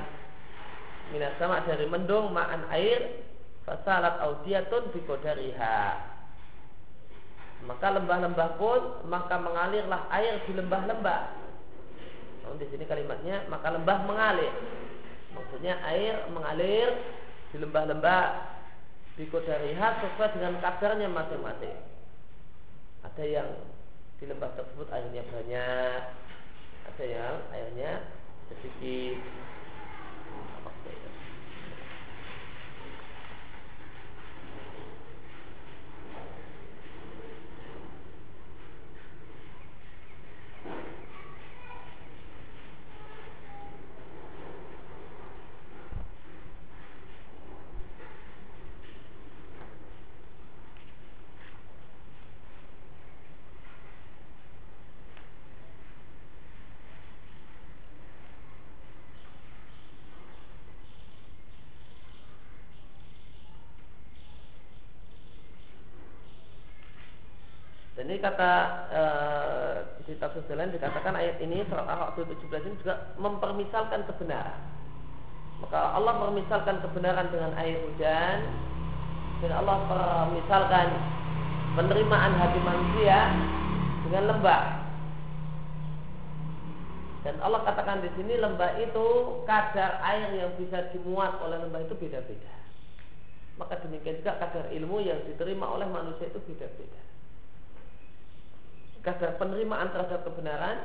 minas 1.10 1.34
sama 1.42 1.66
dari 1.66 1.90
mendung 1.90 2.30
ma'an 2.30 2.70
air 2.70 3.26
fasalat 3.66 4.22
audiyatun 4.22 4.94
biqadariha 4.94 5.78
maka 7.64 7.86
lembah-lembah 7.92 8.48
pun 8.56 8.80
maka 9.08 9.36
mengalirlah 9.36 10.08
air 10.12 10.40
di 10.44 10.52
lembah-lembah. 10.56 11.22
Namun 12.44 12.56
di 12.56 12.66
sini 12.72 12.84
kalimatnya 12.88 13.46
maka 13.52 13.74
lembah 13.74 13.98
mengalir. 14.08 14.52
Maksudnya 15.36 15.78
air 15.84 16.28
mengalir 16.32 16.88
di 17.52 17.56
lembah-lembah. 17.60 18.58
Biqadariha 19.18 19.88
sesuai 20.00 20.32
dengan 20.32 20.54
kadarnya 20.64 21.08
masing-masing. 21.12 21.76
Ada 23.04 23.24
yang 23.26 23.48
di 24.16 24.24
lembah 24.28 24.52
tersebut 24.56 24.88
airnya 24.92 25.24
banyak 25.28 26.00
ada 26.90 27.04
yang 27.08 27.36
airnya 27.56 27.92
sedikit 28.52 29.16
Ini 68.10 68.18
kata 68.18 68.52
e, 68.90 69.02
di 70.02 70.18
tafsir 70.18 70.42
lain 70.50 70.74
dikatakan 70.74 71.14
ayat 71.14 71.38
ini 71.38 71.62
surat 71.70 71.86
Al-A'raf 71.86 72.18
17 72.18 72.42
ini 72.42 72.74
juga 72.82 73.14
mempermisalkan 73.22 74.02
kebenaran. 74.02 74.58
Maka 75.62 75.94
Allah 75.94 76.18
permisalkan 76.18 76.82
kebenaran 76.82 77.30
dengan 77.30 77.54
air 77.54 77.78
hujan 77.78 78.50
dan 79.46 79.52
Allah 79.62 79.78
permisalkan 79.86 80.90
penerimaan 81.78 82.34
hati 82.34 82.58
manusia 82.66 83.30
dengan 84.02 84.34
lembah. 84.34 84.62
Dan 87.22 87.38
Allah 87.46 87.62
katakan 87.62 88.02
di 88.02 88.10
sini 88.18 88.42
lembah 88.42 88.74
itu 88.82 89.06
kadar 89.46 90.02
air 90.02 90.34
yang 90.34 90.50
bisa 90.58 90.90
dimuat 90.90 91.38
oleh 91.46 91.62
lembah 91.62 91.86
itu 91.86 91.94
beda-beda. 91.94 92.58
Maka 93.54 93.78
demikian 93.86 94.18
juga 94.18 94.34
kadar 94.42 94.66
ilmu 94.66 94.98
yang 94.98 95.22
diterima 95.30 95.70
oleh 95.70 95.86
manusia 95.86 96.26
itu 96.26 96.42
beda-beda 96.42 97.19
kadar 99.00 99.36
penerimaan 99.40 99.88
terhadap 99.92 100.20
kebenaran, 100.24 100.84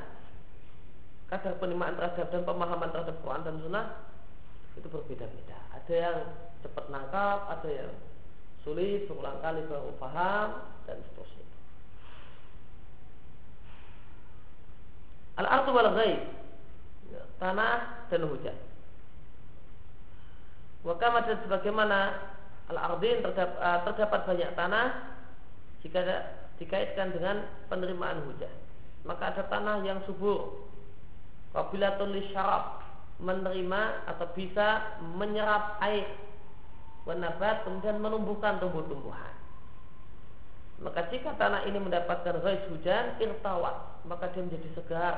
kadar 1.27 1.53
penerimaan 1.59 1.95
terhadap 1.99 2.27
dan 2.31 2.43
pemahaman 2.47 2.89
terhadap 2.91 3.15
Quran 3.19 3.43
dan 3.43 3.55
Sunnah 3.59 3.85
itu 4.75 4.87
berbeda-beda. 4.91 5.57
Ada 5.71 5.93
yang 5.93 6.17
cepat 6.63 6.85
nangkap, 6.91 7.39
ada 7.47 7.69
yang 7.71 7.91
sulit 8.63 9.07
berulang 9.07 9.39
kali 9.39 9.61
baru 9.69 9.91
paham 10.01 10.47
dan 10.89 10.97
seterusnya. 10.99 11.45
Al-ardu 15.35 15.71
wal 15.75 15.91
ghaib 15.95 16.21
tanah 17.35 18.07
dan 18.07 18.21
hujan. 18.25 18.57
Wakama 20.85 21.25
dan 21.25 21.41
sebagaimana 21.43 21.99
al-ardin 22.69 23.25
terdapat, 23.25 23.59
terdapat 23.89 24.19
banyak 24.29 24.51
tanah 24.53 24.87
jika 25.81 26.01
dikaitkan 26.61 27.11
dengan 27.15 27.45
penerimaan 27.67 28.23
hujan. 28.27 28.51
Maka 29.05 29.35
ada 29.35 29.43
tanah 29.49 29.85
yang 29.85 30.01
subur, 30.09 30.65
Apabila 31.55 31.95
tulis 31.95 32.27
syarab 32.35 32.83
menerima 33.15 34.11
atau 34.11 34.27
bisa 34.35 34.99
menyerap 35.15 35.79
air 35.79 36.03
wanabat 37.07 37.63
kemudian 37.63 38.03
menumbuhkan 38.03 38.59
tumbuh-tumbuhan. 38.59 39.31
Maka 40.83 41.07
jika 41.07 41.31
tanah 41.39 41.63
ini 41.63 41.79
mendapatkan 41.79 42.43
rais 42.43 42.59
hujan 42.67 43.15
irtawat 43.23 44.03
maka 44.03 44.35
dia 44.35 44.43
menjadi 44.43 44.69
segar 44.75 45.15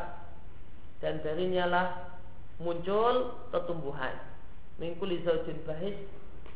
dan 1.02 1.18
darinya 1.26 1.66
lah 1.66 1.88
muncul 2.62 3.34
pertumbuhan 3.50 4.14
mingkuli 4.78 5.26
zaujin 5.26 5.58
bahis 5.66 5.98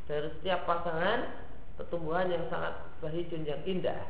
dari 0.06 0.30
setiap 0.38 0.70
pasangan 0.70 1.26
pertumbuhan 1.82 2.30
yang 2.30 2.46
sangat 2.54 2.78
bahijun 3.02 3.42
yang 3.50 3.62
indah 3.66 4.06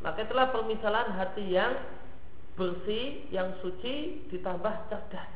maka 0.00 0.24
itulah 0.24 0.48
permisalan 0.48 1.12
hati 1.12 1.44
yang 1.44 1.76
bersih 2.56 3.28
yang 3.28 3.52
suci 3.60 4.24
ditambah 4.32 4.88
cerdas. 4.88 5.30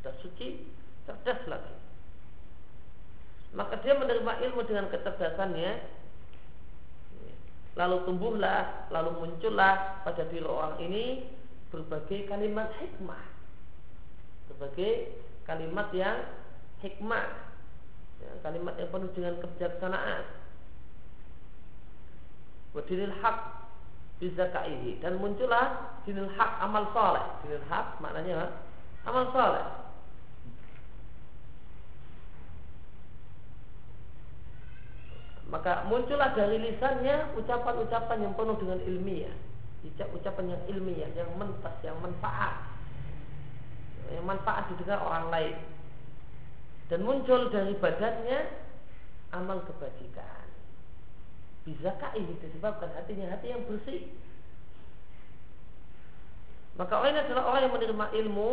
Sudah 0.00 0.14
suci 0.20 0.60
cerdas 1.08 1.40
lagi. 1.48 1.74
Maka 3.56 3.80
dia 3.80 3.96
menerima 3.96 4.32
ilmu 4.48 4.60
dengan 4.68 4.92
kecerdasannya. 4.92 5.72
Lalu 7.76 7.96
tumbuhlah 8.08 8.88
lalu 8.88 9.24
muncullah 9.24 10.00
pada 10.04 10.24
diri 10.28 10.44
orang 10.44 10.80
ini 10.80 11.28
berbagai 11.72 12.28
kalimat 12.28 12.72
hikmah. 12.80 13.24
Berbagai 14.52 15.16
kalimat 15.48 15.88
yang 15.96 16.28
hikmah. 16.84 17.28
Ya, 18.16 18.32
kalimat 18.40 18.76
yang 18.80 18.88
penuh 18.88 19.12
dengan 19.12 19.36
kebijaksanaan 19.44 20.45
wadinil 22.76 23.16
hak 23.24 23.36
bizakaihi. 24.20 25.00
Dan 25.00 25.16
muncullah 25.16 25.96
dinil 26.04 26.28
hak 26.36 26.50
amal 26.60 26.92
soleh. 26.92 27.24
Dinil 27.42 27.64
hak 27.72 27.96
maknanya 28.04 28.52
amal 29.08 29.32
soleh. 29.32 29.64
Maka 35.46 35.88
muncullah 35.88 36.36
dari 36.36 36.60
lisannya 36.60 37.32
ucapan-ucapan 37.38 38.18
yang 38.28 38.34
penuh 38.36 38.56
dengan 38.60 38.80
ilmiah. 38.84 39.34
Ucapan 40.12 40.52
yang 40.52 40.62
ilmiah 40.68 41.08
yang 41.16 41.30
mentas 41.40 41.72
yang 41.80 41.96
manfaat. 42.04 42.60
Yang 44.12 44.26
manfaat 44.26 44.68
didengar 44.74 45.00
orang 45.00 45.32
lain. 45.32 45.56
Dan 46.90 47.02
muncul 47.02 47.50
dari 47.50 47.74
badannya 47.78 48.38
amal 49.34 49.62
kebajikan 49.66 50.35
bisakah 51.66 52.14
ini 52.14 52.38
disebabkan 52.38 52.94
hatinya 52.94 53.34
hati 53.34 53.50
yang 53.50 53.66
bersih. 53.66 54.06
Maka 56.78 56.92
orang 56.94 57.10
ini 57.18 57.20
adalah 57.26 57.44
orang 57.50 57.62
yang 57.66 57.74
menerima 57.74 58.06
ilmu 58.22 58.52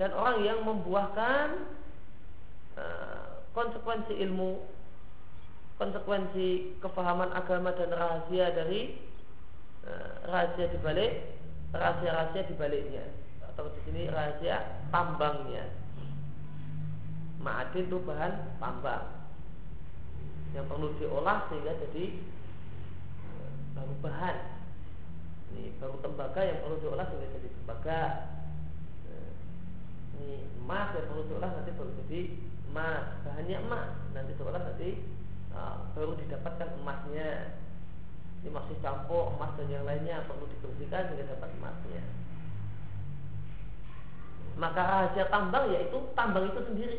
dan 0.00 0.10
orang 0.16 0.36
yang 0.40 0.58
membuahkan 0.64 1.46
uh, 2.80 3.44
konsekuensi 3.52 4.16
ilmu 4.24 4.64
konsekuensi 5.76 6.78
kefahaman 6.80 7.34
agama 7.34 7.74
dan 7.76 7.92
rahasia 7.92 8.54
dari 8.54 8.96
uh, 9.84 10.24
rahasia 10.30 10.70
dibalik 10.72 11.12
rahasia-rahasia 11.74 12.48
dibaliknya 12.48 13.04
atau 13.52 13.68
di 13.68 13.80
sini 13.84 14.02
rahasia 14.08 14.88
tambangnya. 14.88 15.68
Ma'adin 17.42 17.90
itu 17.90 17.98
bahan 18.06 18.62
tambang 18.62 19.21
yang 20.52 20.66
perlu 20.68 20.92
diolah 21.00 21.48
sehingga 21.48 21.72
jadi 21.88 22.04
uh, 23.28 23.52
baru 23.76 23.94
bahan. 24.04 24.36
Ini 25.52 25.76
baru 25.76 25.96
tembaga 26.00 26.40
yang 26.40 26.58
perlu 26.64 26.76
diolah 26.80 27.06
sehingga 27.08 27.28
jadi 27.36 27.48
tembaga. 27.62 28.00
Uh, 29.08 29.32
ini 30.20 30.44
emas 30.64 30.92
yang 30.96 31.06
perlu 31.08 31.22
diolah 31.28 31.50
nanti 31.52 31.70
baru 31.72 31.90
jadi 32.04 32.20
emas. 32.72 33.04
Bahannya 33.24 33.56
emas 33.64 33.90
nanti 34.12 34.32
diolah 34.36 34.62
nanti 34.62 34.90
Ah, 35.52 35.84
baru 35.92 36.16
didapatkan 36.16 36.80
emasnya. 36.80 37.60
Ini 38.42 38.50
masih 38.50 38.74
campur 38.82 39.36
emas 39.38 39.54
dan 39.54 39.70
yang 39.70 39.86
lainnya 39.86 40.26
perlu 40.26 40.48
dibersihkan 40.50 41.12
sehingga 41.12 41.30
dapat 41.36 41.50
emasnya. 41.60 42.02
Maka 44.58 44.80
rahasia 44.82 45.30
tambang 45.30 45.70
yaitu 45.70 45.96
tambang 46.18 46.50
itu 46.50 46.60
sendiri 46.66 46.98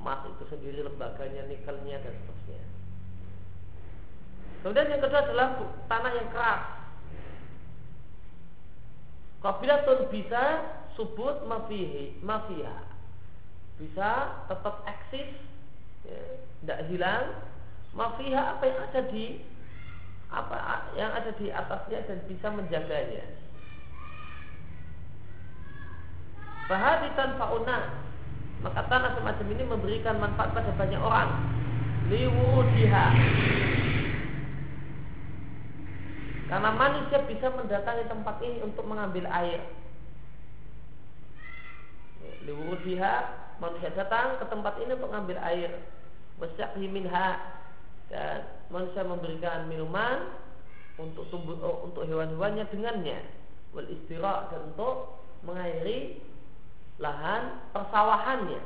emas 0.00 0.24
itu 0.24 0.44
sendiri 0.48 0.80
lembaganya 0.80 1.44
nikelnya 1.44 2.00
dan 2.00 2.12
seterusnya. 2.16 2.62
Kemudian 4.64 4.92
yang 4.92 5.02
kedua 5.04 5.20
adalah 5.28 5.48
tanah 5.88 6.12
yang 6.16 6.28
keras. 6.32 6.62
Tuh 9.40 10.08
bisa 10.12 10.42
subut 10.96 11.44
mafihi 11.48 12.20
mafia 12.20 12.90
bisa 13.80 14.44
tetap 14.44 14.84
eksis 14.84 15.32
ya, 16.04 16.20
tidak 16.62 16.80
hilang. 16.92 17.26
Mafiha 17.96 18.54
apa 18.54 18.64
yang 18.68 18.78
ada 18.86 19.00
di 19.10 19.24
apa 20.30 20.56
yang 20.94 21.10
ada 21.10 21.32
di 21.34 21.50
atasnya 21.50 22.06
dan 22.06 22.18
bisa 22.28 22.46
menjaganya. 22.52 23.24
Bahaditan 26.70 27.34
fauna 27.34 27.98
maka 28.60 28.84
tanah 28.92 29.16
semacam 29.16 29.46
ini 29.56 29.64
memberikan 29.64 30.16
manfaat 30.20 30.52
pada 30.52 30.72
banyak 30.76 31.00
orang. 31.00 31.30
Liwudiha. 32.12 33.06
Karena 36.50 36.70
manusia 36.74 37.24
bisa 37.24 37.46
mendatangi 37.54 38.04
tempat 38.10 38.36
ini 38.44 38.58
untuk 38.60 38.84
mengambil 38.84 39.24
air. 39.32 39.64
Liwudiha 42.44 43.14
manusia 43.64 43.96
datang 43.96 44.36
ke 44.36 44.44
tempat 44.48 44.76
ini 44.84 44.92
untuk 44.92 45.08
mengambil 45.08 45.38
air. 45.40 45.80
Wasyahi 46.36 46.84
minha. 46.84 47.40
Dan 48.12 48.44
manusia 48.68 49.06
memberikan 49.06 49.70
minuman 49.70 50.36
untuk 51.00 51.30
tumbuh 51.32 51.56
oh, 51.64 51.88
untuk 51.88 52.04
hewan-hewannya 52.04 52.68
dengannya. 52.68 53.24
Wal 53.72 53.86
dan 53.86 54.60
untuk 54.74 55.22
mengairi 55.46 56.20
lahan 57.00 57.58
persawahannya 57.72 58.60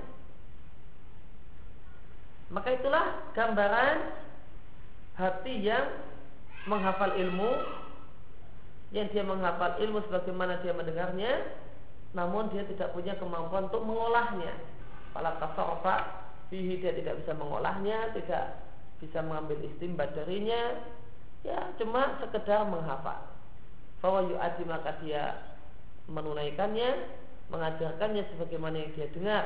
maka 2.51 2.68
itulah 2.74 3.30
gambaran 3.32 3.97
hati 5.14 5.55
yang 5.62 5.87
menghafal 6.66 7.14
ilmu 7.14 7.51
yang 8.95 9.07
dia 9.11 9.22
menghafal 9.26 9.78
ilmu 9.78 10.03
sebagaimana 10.07 10.62
dia 10.62 10.74
mendengarnya 10.74 11.32
namun 12.14 12.47
dia 12.55 12.62
tidak 12.70 12.95
punya 12.95 13.18
kemampuan 13.18 13.66
untuk 13.68 13.82
mengolahnya. 13.82 14.55
Pala 15.11 15.35
kasorfa 15.43 16.30
fihi 16.49 16.78
dia 16.78 16.95
tidak 16.95 17.20
bisa 17.22 17.35
mengolahnya, 17.35 18.14
tidak 18.14 18.62
bisa 19.03 19.18
mengambil 19.20 19.59
istimbat 19.66 20.14
darinya, 20.14 20.78
ya 21.43 21.74
cuma 21.76 22.22
sekedar 22.22 22.70
menghafal. 22.70 23.35
Bahwa 23.99 24.30
yu'adi 24.30 24.62
maka 24.62 24.95
dia 25.03 25.43
menunaikannya, 26.07 26.91
mengajarkannya 27.55 28.27
sebagaimana 28.35 28.77
yang 28.83 28.91
dia 28.99 29.09
dengar. 29.15 29.45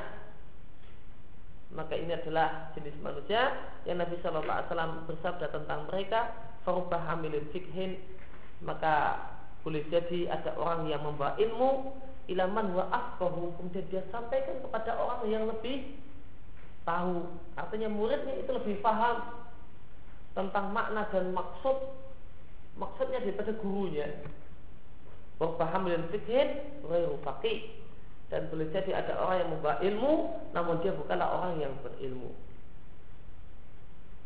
Maka 1.68 1.92
ini 2.00 2.16
adalah 2.16 2.72
jenis 2.72 2.96
manusia 3.04 3.52
yang 3.84 4.00
Nabi 4.00 4.16
Shallallahu 4.24 4.48
Alaihi 4.48 4.68
Wasallam 4.72 4.92
bersabda 5.04 5.46
tentang 5.52 5.84
mereka, 5.92 6.32
farubah 6.64 7.04
hamilin 7.12 7.44
fikhin, 7.52 8.00
maka 8.64 9.20
boleh 9.60 9.84
jadi 9.92 10.32
ada 10.32 10.56
orang 10.56 10.88
yang 10.88 11.04
membawa 11.04 11.36
ilmu 11.36 11.92
ilaman 12.28 12.76
wa 12.76 12.88
afqahu 12.92 13.56
kemudian 13.56 13.84
dia 13.88 14.04
sampaikan 14.12 14.60
kepada 14.64 14.96
orang 14.96 15.28
yang 15.28 15.44
lebih 15.48 15.96
tahu. 16.88 17.24
Artinya 17.56 17.88
muridnya 17.92 18.36
itu 18.36 18.48
lebih 18.52 18.80
paham 18.80 19.44
tentang 20.32 20.72
makna 20.72 21.04
dan 21.12 21.36
maksud 21.36 21.76
maksudnya 22.80 23.20
daripada 23.20 23.52
gurunya. 23.60 24.08
Wa 25.36 25.52
dan 25.60 26.04
fikir 26.12 26.46
ghairu 26.84 27.16
faqih 27.22 27.87
dan 28.28 28.44
boleh 28.52 28.68
jadi 28.68 28.90
ada 28.92 29.16
orang 29.20 29.36
yang 29.40 29.50
membawa 29.56 29.76
ilmu 29.80 30.12
namun 30.52 30.74
dia 30.84 30.92
bukanlah 30.92 31.28
orang 31.32 31.54
yang 31.60 31.72
berilmu 31.80 32.30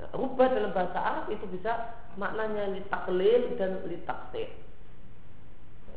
nah, 0.02 0.10
rubah 0.14 0.48
dalam 0.50 0.74
bahasa 0.74 0.98
Arab 0.98 1.26
itu 1.30 1.46
bisa 1.50 1.94
maknanya 2.18 2.74
litaklil 2.74 3.54
dan 3.56 3.82
litaksir 3.86 4.50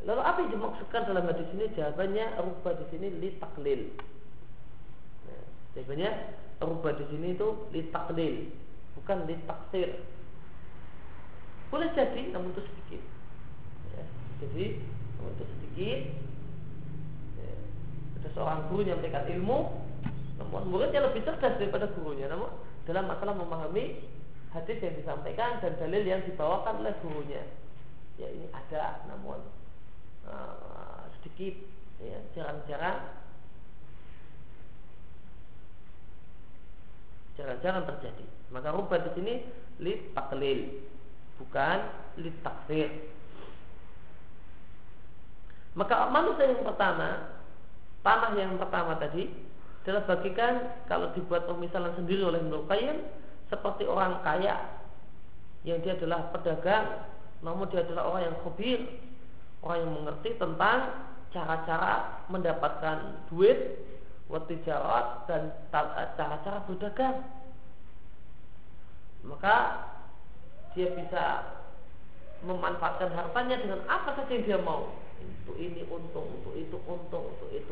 Lalu 0.06 0.22
apa 0.22 0.38
yang 0.46 0.52
dimaksudkan 0.54 1.10
dalam 1.10 1.26
hadis 1.26 1.50
ini? 1.58 1.66
Jawabannya 1.74 2.26
rubah 2.38 2.78
di 2.78 2.86
sini 2.94 3.08
li 3.18 3.30
taklil. 3.42 3.82
Nah, 5.26 5.46
jawabannya 5.74 6.12
rubah 6.62 6.94
di 6.94 7.06
sini 7.10 7.28
itu 7.34 7.48
li 7.74 7.90
taklil, 7.90 8.36
bukan 9.02 9.26
li 9.26 9.36
taksir. 9.50 9.98
Boleh 11.74 11.90
jadi, 11.98 12.22
namun 12.30 12.54
itu 12.54 12.62
sedikit. 12.70 13.02
Ya, 13.98 14.04
jadi, 14.46 14.66
namun 15.18 15.32
itu 15.42 15.46
sedikit. 15.58 16.02
Ya, 18.26 18.34
ada 18.34 18.42
seorang 18.42 18.60
guru 18.74 18.82
yang 18.90 18.98
memberikan 18.98 19.30
ilmu, 19.30 19.58
namun 20.42 20.64
muridnya 20.66 21.06
lebih 21.06 21.22
cerdas 21.22 21.62
daripada 21.62 21.86
gurunya. 21.94 22.26
Namun 22.26 22.50
dalam 22.90 23.06
masalah 23.06 23.38
memahami 23.38 24.02
hadis 24.50 24.82
yang 24.82 24.98
disampaikan 24.98 25.62
dan 25.62 25.78
dalil 25.78 26.02
yang 26.02 26.26
dibawakan 26.26 26.82
oleh 26.82 26.98
gurunya. 27.06 27.46
ya 28.16 28.32
ini 28.32 28.48
ada 28.56 29.04
namun 29.12 29.44
uh, 30.24 31.04
sedikit 31.20 31.68
ya 32.00 32.16
jarang-jarang 32.32 33.12
jarang-jarang 37.36 37.84
terjadi 37.92 38.26
maka 38.56 38.72
rubah 38.72 39.04
di 39.04 39.12
sini 39.20 39.34
lit 39.84 40.16
taklil 40.16 40.80
bukan 41.44 41.78
lit 42.24 42.40
takfir 42.40 42.88
maka 45.76 46.08
manusia 46.08 46.56
yang 46.56 46.64
pertama 46.64 47.36
tanah 48.06 48.38
yang 48.38 48.62
pertama 48.62 48.96
tadi 49.02 49.34
adalah 49.82 50.06
bagikan 50.06 50.54
kalau 50.86 51.10
dibuat 51.18 51.50
pemisalan 51.50 51.94
sendiri 51.98 52.22
oleh 52.22 52.42
Ibnu 52.42 52.70
seperti 53.50 53.84
orang 53.86 54.22
kaya 54.22 54.62
yang 55.66 55.82
dia 55.82 55.98
adalah 55.98 56.30
pedagang 56.30 57.10
namun 57.42 57.66
dia 57.74 57.82
adalah 57.82 58.14
orang 58.14 58.30
yang 58.30 58.38
khabir 58.46 58.80
orang 59.66 59.78
yang 59.82 59.94
mengerti 59.98 60.30
tentang 60.38 60.80
cara-cara 61.36 62.24
mendapatkan 62.32 63.28
duit 63.28 63.84
waktu 64.32 64.58
jarak 64.64 65.28
dan 65.28 65.52
cara-cara 66.16 66.64
berdagang. 66.64 67.28
Maka 69.26 69.56
dia 70.78 70.96
bisa 70.96 71.24
memanfaatkan 72.46 73.12
hartanya 73.12 73.58
dengan 73.60 73.82
apa 73.90 74.16
saja 74.16 74.32
yang 74.32 74.46
dia 74.48 74.60
mau. 74.62 74.96
Untuk 75.20 75.58
ini 75.58 75.82
untung 75.90 76.28
untuk 76.40 76.54
itu 76.54 76.78
untung 76.86 77.34
untuk 77.36 77.50
itu 77.50 77.72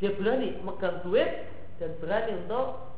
dia 0.00 0.16
berani 0.16 0.56
megang 0.64 1.04
duit 1.04 1.46
dan 1.76 1.92
berani 2.00 2.32
untuk 2.44 2.88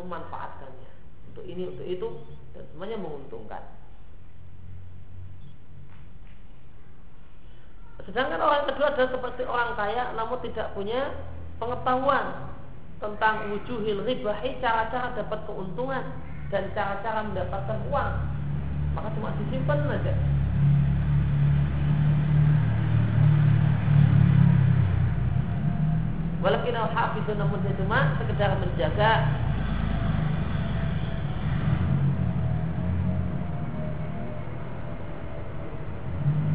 memanfaatkannya 0.00 0.90
untuk 1.32 1.44
ini 1.48 1.68
untuk 1.68 1.86
itu 1.88 2.08
dan 2.52 2.64
semuanya 2.72 3.00
menguntungkan. 3.00 3.64
Sedangkan 8.02 8.40
orang 8.42 8.66
kedua 8.66 8.92
adalah 8.92 9.10
seperti 9.14 9.42
orang 9.46 9.72
kaya 9.78 10.12
namun 10.12 10.42
tidak 10.42 10.74
punya 10.74 11.12
pengetahuan 11.56 12.50
tentang 12.98 13.48
wujuhil 13.54 14.04
ribahi 14.04 14.58
cara-cara 14.58 15.16
dapat 15.16 15.40
keuntungan 15.48 16.04
dan 16.52 16.68
cara-cara 16.76 17.24
mendapatkan 17.24 17.78
uang. 17.88 18.12
Maka 18.92 19.08
cuma 19.16 19.32
disimpan 19.40 19.88
saja. 19.88 20.12
Walaupun 26.42 26.74
al-hafidhu 26.74 27.38
namun 27.38 27.62
dia 27.62 27.70
cuma 27.78 28.18
sekedar 28.18 28.58
menjaga 28.58 29.30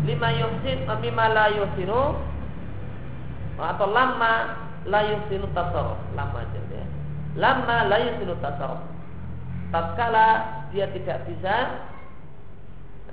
lima 0.03 0.29
yuhsin 0.35 0.83
mimma 0.83 1.25
la 1.31 1.45
yuhsinu 1.55 2.19
atau 3.55 3.88
lama 3.88 4.59
la 4.91 5.01
yuhsinu 5.07 5.47
tasarruf. 5.55 5.95
Lama 6.19 6.43
aja 6.43 6.59
ya 6.67 6.83
lama 7.39 7.88
la 7.88 7.97
yuhsinu 8.03 8.35
tasarruf. 8.43 8.83
Tatkala 9.71 10.27
dia 10.75 10.91
tidak 10.91 11.31
bisa 11.31 11.55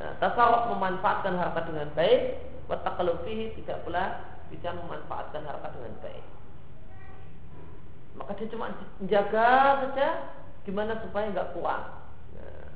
eh, 0.03 0.13
tasarruf 0.19 0.75
memanfaatkan 0.75 1.39
harta 1.39 1.71
dengan 1.71 1.87
baik 1.95 2.35
wa 2.67 2.83
fihi 3.23 3.55
tidak 3.63 3.79
pula 3.87 4.27
bisa 4.51 4.75
memanfaatkan 4.75 5.47
harta 5.47 5.71
dengan 5.71 5.95
baik 6.03 6.34
maka 8.15 8.39
dia 8.39 8.51
cuma 8.51 8.71
menjaga 9.03 9.51
saja 9.83 10.09
gimana 10.63 10.97
supaya 11.03 11.31
nggak 11.35 11.53
kuat. 11.59 11.83
Nah, 12.39 12.71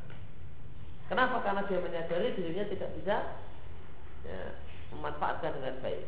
kenapa? 1.08 1.40
Karena 1.46 1.62
dia 1.70 1.78
menyadari 1.78 2.34
dirinya 2.34 2.64
tidak 2.66 2.90
bisa 2.98 3.16
ya, 4.26 4.40
memanfaatkan 4.92 5.54
dengan 5.56 5.78
baik. 5.80 6.04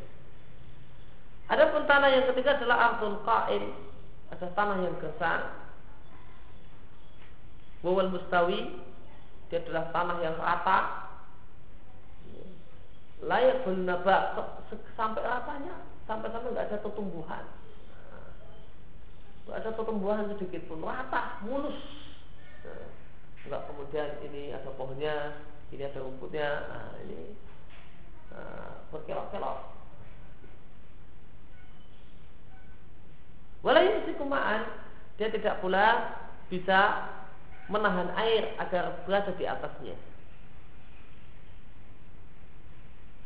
Adapun 1.51 1.83
tanah 1.87 2.11
yang 2.15 2.27
ketiga 2.31 2.59
adalah 2.59 2.95
ardun 2.95 3.23
qaim, 3.27 3.75
ada 4.31 4.47
tanah 4.55 4.77
yang 4.87 4.95
gersang. 5.03 5.43
Wawal 7.83 8.13
mustawi, 8.13 8.77
dia 9.51 9.59
adalah 9.67 9.91
tanah 9.91 10.17
yang 10.23 10.37
rata. 10.39 10.79
Layak 13.21 13.69
bernabak 13.69 14.23
sampai 14.97 15.21
ratanya, 15.21 15.75
sampai-sampai 16.09 16.51
nggak 16.55 16.69
ada 16.73 16.79
pertumbuhan. 16.81 17.45
Ada 19.51 19.75
pertumbuhan 19.75 20.31
sedikit 20.31 20.67
pun, 20.71 20.83
rata, 20.87 21.43
mulus. 21.43 21.77
Nah, 23.51 23.67
kemudian 23.67 24.21
ini 24.31 24.55
ada 24.55 24.71
pohonnya, 24.79 25.43
ini 25.75 25.83
ada 25.83 25.99
rumputnya, 25.99 26.49
nah, 26.71 26.93
ini 27.03 27.35
Eh, 28.31 28.73
berkelok-kelok. 28.95 29.59
Walau 33.67 34.15
kumaan 34.17 34.63
dia 35.19 35.29
tidak 35.35 35.59
pula 35.59 36.17
bisa 36.47 37.11
menahan 37.67 38.15
air 38.17 38.55
agar 38.57 39.03
berada 39.05 39.35
di 39.35 39.45
atasnya. 39.45 39.99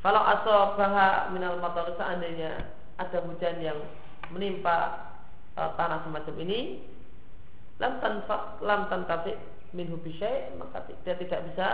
Kalau 0.01 0.21
asobah 0.25 1.31
minal 1.37 1.61
motor 1.61 1.95
seandainya 2.01 2.73
ada 2.97 3.19
hujan 3.29 3.61
yang 3.61 3.79
menimpa 4.33 5.13
uh, 5.59 5.71
tanah 5.79 6.03
semacam 6.07 6.35
ini, 6.45 6.83
lam 7.83 7.99
tanfa 7.99 8.63
lam 8.63 8.87
tantafi 8.87 9.35
min 9.75 9.91
maka 10.59 10.87
dia 11.03 11.19
tidak 11.19 11.41
bisa 11.51 11.67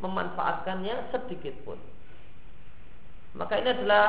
memanfaatkannya 0.00 1.12
sedikit 1.12 1.52
pun. 1.68 1.76
Maka 3.36 3.60
ini 3.60 3.72
adalah 3.76 4.06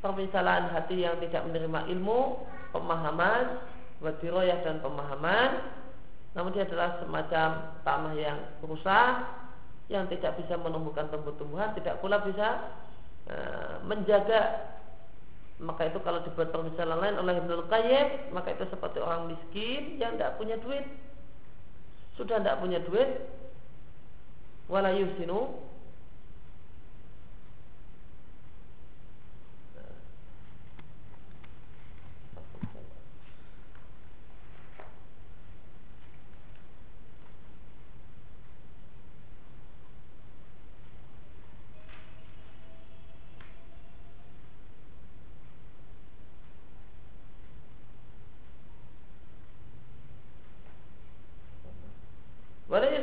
permisalan 0.00 0.72
hati 0.72 1.04
yang 1.04 1.16
tidak 1.20 1.46
menerima 1.48 1.88
ilmu, 1.96 2.42
pemahaman, 2.74 3.60
wadiroyah 4.02 4.60
dan 4.64 4.80
pemahaman. 4.80 5.50
Namun 6.32 6.50
dia 6.56 6.64
adalah 6.64 6.96
semacam 7.00 7.48
tanah 7.84 8.14
yang 8.16 8.38
rusak, 8.64 9.14
yang 9.92 10.08
tidak 10.08 10.40
bisa 10.40 10.56
menumbuhkan 10.56 11.12
tumbuh-tumbuhan, 11.12 11.76
tidak 11.76 12.00
pula 12.00 12.24
bisa 12.24 12.72
e, 13.28 13.36
menjaga. 13.84 14.72
Maka 15.62 15.94
itu 15.94 16.02
kalau 16.02 16.26
dibuat 16.26 16.50
permisalan 16.50 16.98
lain 16.98 17.16
oleh 17.22 17.38
Ibnu 17.38 17.70
Qayyim, 17.70 18.34
maka 18.34 18.50
itu 18.50 18.66
seperti 18.66 18.98
orang 18.98 19.30
miskin 19.30 19.96
yang 20.02 20.18
tidak 20.18 20.34
punya 20.34 20.58
duit. 20.58 20.82
Sudah 22.18 22.42
tidak 22.42 22.58
punya 22.58 22.82
duit, 22.82 23.08
wala 24.66 24.90
yusinu 24.90 25.54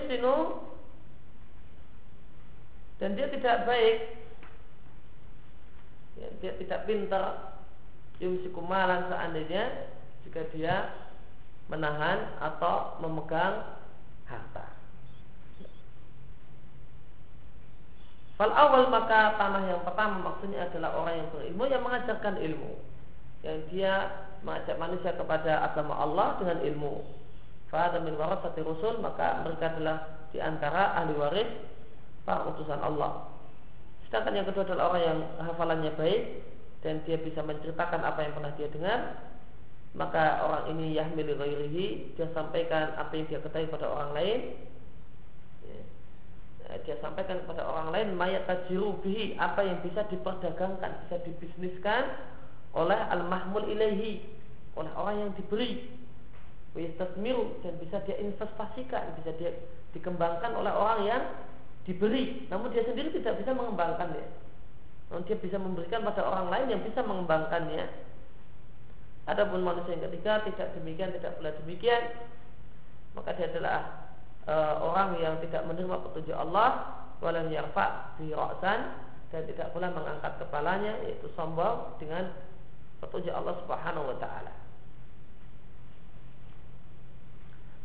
Yusinu 0.10 0.66
dan 2.97 3.14
dia 3.14 3.30
tidak 3.30 3.70
baik. 3.70 3.97
Ya, 6.18 6.28
dia 6.41 6.51
tidak 6.57 6.89
pintar. 6.89 7.53
Yumsiku 8.18 8.60
malan 8.60 9.07
seandainya 9.07 9.88
jika 10.26 10.49
dia 10.51 10.91
menahan 11.70 12.36
atau 12.41 12.99
memegang 12.99 13.78
harta. 14.26 14.66
Fal 18.36 18.51
awal 18.51 18.89
maka 18.89 19.38
tanah 19.38 19.64
yang 19.70 19.86
pertama 19.86 20.34
maksudnya 20.34 20.68
adalah 20.68 20.99
orang 20.99 21.22
yang 21.22 21.30
berilmu 21.32 21.64
yang 21.70 21.84
mengajarkan 21.86 22.36
ilmu. 22.41 22.82
Yang 23.45 23.57
dia 23.72 23.93
mengajak 24.43 24.76
manusia 24.76 25.14
kepada 25.16 25.64
agama 25.70 25.95
Allah 25.95 26.36
dengan 26.41 26.60
ilmu 26.66 27.18
Fahadha 27.70 28.01
min 28.01 28.17
warasati 28.17 28.65
rusul 28.65 28.97
maka 28.97 29.45
mereka 29.45 29.78
adalah 29.78 29.97
di 30.34 30.41
antara 30.41 30.97
ahli 30.97 31.13
waris 31.13 31.49
para 32.26 32.49
utusan 32.49 32.82
Allah. 32.82 33.30
Sedangkan 34.09 34.41
yang 34.41 34.47
kedua 34.49 34.65
adalah 34.65 34.93
orang 34.93 35.03
yang 35.05 35.20
hafalannya 35.38 35.93
baik 35.93 36.22
dan 36.82 37.05
dia 37.05 37.22
bisa 37.22 37.45
menceritakan 37.45 38.01
apa 38.01 38.20
yang 38.26 38.34
pernah 38.34 38.51
dia 38.57 38.70
dengar, 38.74 38.99
maka 39.93 40.41
orang 40.41 40.63
ini 40.74 40.97
yahmil 40.97 41.30
ghairihi 41.38 42.17
dia 42.17 42.26
sampaikan 42.34 42.97
apa 42.97 43.13
yang 43.13 43.26
dia 43.30 43.41
ketahui 43.41 43.70
pada 43.70 43.86
orang 43.86 44.11
lain. 44.17 44.39
Ya. 45.65 45.82
Dia 46.86 46.95
sampaikan 47.01 47.41
kepada 47.45 47.65
orang 47.65 47.93
lain 47.93 48.07
mayat 48.17 48.49
tajiru 48.49 48.97
bihi 49.05 49.38
apa 49.38 49.61
yang 49.61 49.78
bisa 49.86 50.05
diperdagangkan, 50.09 51.05
bisa 51.05 51.17
dibisniskan 51.26 52.17
oleh 52.74 52.97
al-mahmul 53.13 53.65
ilaihi 53.65 54.22
oleh 54.78 54.91
orang 54.93 55.15
yang 55.22 55.32
diberi 55.34 55.99
Wistasmiru 56.78 57.65
dan 57.65 57.82
bisa 57.82 57.97
dia 58.05 58.22
investasikan, 58.22 59.17
bisa 59.17 59.34
dia 59.41 59.51
dikembangkan 59.97 60.53
oleh 60.53 60.70
orang 60.70 61.01
yang 61.01 61.24
diberi, 61.89 62.45
namun 62.53 62.70
dia 62.70 62.86
sendiri 62.86 63.09
tidak 63.09 63.41
bisa 63.41 63.57
mengembangkannya. 63.57 64.26
Namun 65.09 65.26
dia 65.26 65.38
bisa 65.41 65.57
memberikan 65.57 66.05
pada 66.05 66.22
orang 66.22 66.53
lain 66.53 66.78
yang 66.78 66.82
bisa 66.86 67.01
mengembangkannya. 67.01 67.89
Adapun 69.26 69.65
manusia 69.65 69.97
yang 69.97 70.05
ketiga 70.09 70.45
tidak 70.45 70.78
demikian, 70.78 71.09
tidak 71.17 71.38
pula 71.41 71.49
demikian, 71.65 72.03
maka 73.17 73.34
dia 73.34 73.49
adalah 73.49 73.78
e, 74.45 74.53
orang 74.86 75.17
yang 75.17 75.41
tidak 75.41 75.65
menerima 75.65 75.97
petunjuk 76.05 76.38
Allah, 76.38 76.70
walam 77.22 77.49
yarfa 77.49 78.13
fi 78.17 78.30
dan 79.30 79.45
tidak 79.45 79.70
pula 79.74 79.93
mengangkat 79.93 80.34
kepalanya 80.41 80.97
yaitu 81.05 81.30
sombong 81.38 81.97
dengan 82.01 82.34
petunjuk 83.01 83.34
Allah 83.34 83.57
Subhanahu 83.61 84.13
wa 84.13 84.17
taala. 84.17 84.59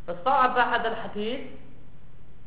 Fasta'aba 0.05 0.61
hadal 0.69 0.97
hadis 1.01 1.49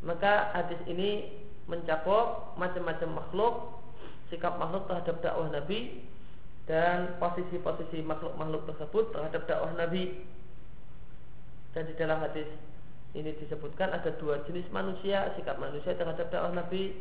maka 0.02 0.54
hadis 0.54 0.78
ini 0.86 1.26
mencakup 1.66 2.54
macam-macam 2.54 3.18
makhluk, 3.18 3.54
sikap 4.30 4.56
makhluk 4.56 4.86
terhadap 4.86 5.18
dakwah 5.20 5.50
Nabi 5.50 6.06
dan 6.70 7.18
posisi-posisi 7.18 8.04
makhluk-makhluk 8.06 8.62
tersebut 8.70 9.10
terhadap 9.10 9.42
dakwah 9.50 9.74
Nabi. 9.74 10.22
Dan 11.74 11.90
di 11.90 11.94
dalam 11.98 12.22
hadis 12.22 12.48
ini 13.12 13.34
disebutkan 13.42 13.90
ada 13.90 14.14
dua 14.16 14.40
jenis 14.46 14.70
manusia, 14.70 15.34
sikap 15.34 15.58
manusia 15.58 15.98
terhadap 15.98 16.30
dakwah 16.30 16.54
Nabi. 16.54 16.94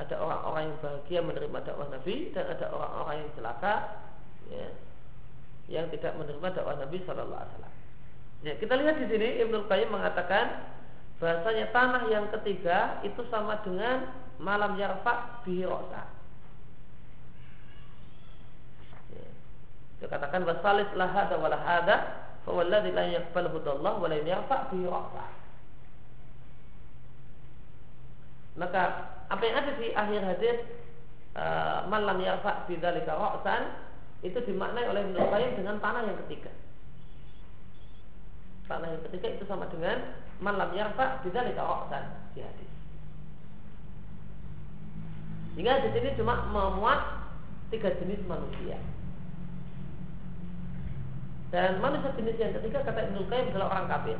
Ada 0.00 0.16
orang-orang 0.16 0.72
yang 0.72 0.78
bahagia 0.80 1.20
menerima 1.20 1.58
dakwah 1.68 1.88
Nabi 1.92 2.32
dan 2.32 2.48
ada 2.48 2.66
orang-orang 2.72 3.16
yang 3.20 3.30
celaka 3.36 3.74
ya, 4.48 4.68
yang 5.68 5.86
tidak 5.92 6.16
menerima 6.16 6.48
dakwah 6.48 6.80
Nabi 6.80 6.96
Shallallahu 7.04 7.36
Alaihi 7.44 7.54
Wasallam. 7.60 7.81
Ya, 8.42 8.58
kita 8.58 8.74
lihat 8.74 8.98
di 8.98 9.06
sini 9.06 9.38
Ibnu 9.46 9.70
Qayyim 9.70 9.94
mengatakan 9.94 10.66
bahasanya 11.22 11.70
tanah 11.70 12.10
yang 12.10 12.26
ketiga 12.34 12.98
itu 13.06 13.22
sama 13.30 13.62
dengan 13.62 14.10
malam 14.42 14.74
yarfa 14.74 15.46
bihi 15.46 15.62
rosa. 15.62 16.10
Ya. 19.14 19.26
Dia 20.02 20.08
katakan 20.10 20.42
wasalis 20.42 20.90
lahada 20.98 21.38
walahada 21.38 21.96
fawalladhi 22.42 22.90
la 22.90 23.06
yakbal 23.14 23.46
hudallah 23.54 24.02
wa 24.02 24.10
la 24.10 24.18
yarfa 24.18 24.74
bihi 24.74 24.90
rosa. 24.90 25.24
Maka 28.58 28.82
apa 29.30 29.42
yang 29.46 29.56
ada 29.62 29.72
di 29.78 29.88
akhir 29.94 30.20
hadis 30.26 30.58
uh, 31.38 31.86
malam 31.86 32.18
yarfa 32.18 32.66
bidzalika 32.66 33.14
ra'san 33.14 33.70
itu 34.26 34.42
dimaknai 34.42 34.90
oleh 34.90 35.06
Ibnu 35.06 35.18
Qayyim 35.30 35.52
dengan 35.62 35.78
tanah 35.78 36.10
yang 36.10 36.18
ketiga. 36.26 36.50
Tanah 38.72 38.88
yang 38.88 39.04
ketiga 39.04 39.36
itu 39.36 39.44
sama 39.44 39.68
dengan 39.68 40.00
malam 40.40 40.72
yarfa 40.72 41.20
bidzalika 41.20 41.60
ra'san 41.60 42.08
di 42.32 42.40
hadis. 42.40 42.72
Sehingga 45.52 45.84
di 45.84 45.92
sini 45.92 46.16
cuma 46.16 46.48
memuat 46.48 47.28
tiga 47.68 47.92
jenis 48.00 48.24
manusia. 48.24 48.80
Dan 51.52 51.84
manusia 51.84 52.16
jenis 52.16 52.40
yang 52.40 52.56
ketiga 52.56 52.80
kata 52.80 53.12
Ibnu 53.12 53.28
Qayyim 53.28 53.52
adalah 53.52 53.76
orang 53.76 53.86
kafir. 53.92 54.16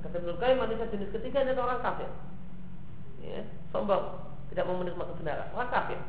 Kata 0.00 0.16
Ibnu 0.24 0.34
Qayyim 0.40 0.56
manusia 0.56 0.88
jenis 0.88 1.12
ketiga 1.12 1.44
adalah 1.44 1.68
orang 1.68 1.84
kafir. 1.84 2.08
Ya, 3.20 3.44
sombong, 3.76 4.24
tidak 4.48 4.64
mau 4.64 4.80
menerima 4.80 5.04
kebenaran, 5.04 5.52
orang 5.52 5.68
kafir. 5.68 6.00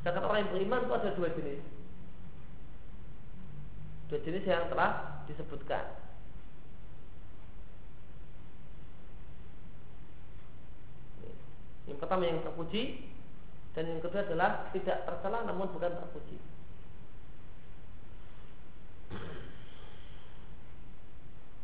Sedangkan 0.00 0.24
orang 0.30 0.38
yang 0.46 0.52
beriman 0.54 0.84
itu 0.86 0.94
ada 0.94 1.10
dua 1.14 1.28
jenis. 1.34 1.62
Dua 4.08 4.18
jenis 4.22 4.44
yang 4.46 4.70
telah 4.70 5.22
disebutkan. 5.26 5.84
Yang 11.88 11.98
pertama 12.04 12.28
yang 12.28 12.44
terpuji 12.44 13.08
dan 13.72 13.88
yang 13.88 14.00
kedua 14.04 14.24
adalah 14.24 14.68
tidak 14.76 15.08
tercela 15.08 15.44
namun 15.48 15.72
bukan 15.72 15.92
terpuji. 15.92 16.36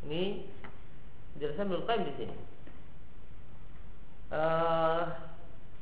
Ini 0.05 0.45
penjelasan 1.32 1.68
Ibnu 1.72 2.05
di 2.05 2.12
sini. 2.20 2.37
Uh, 4.32 5.34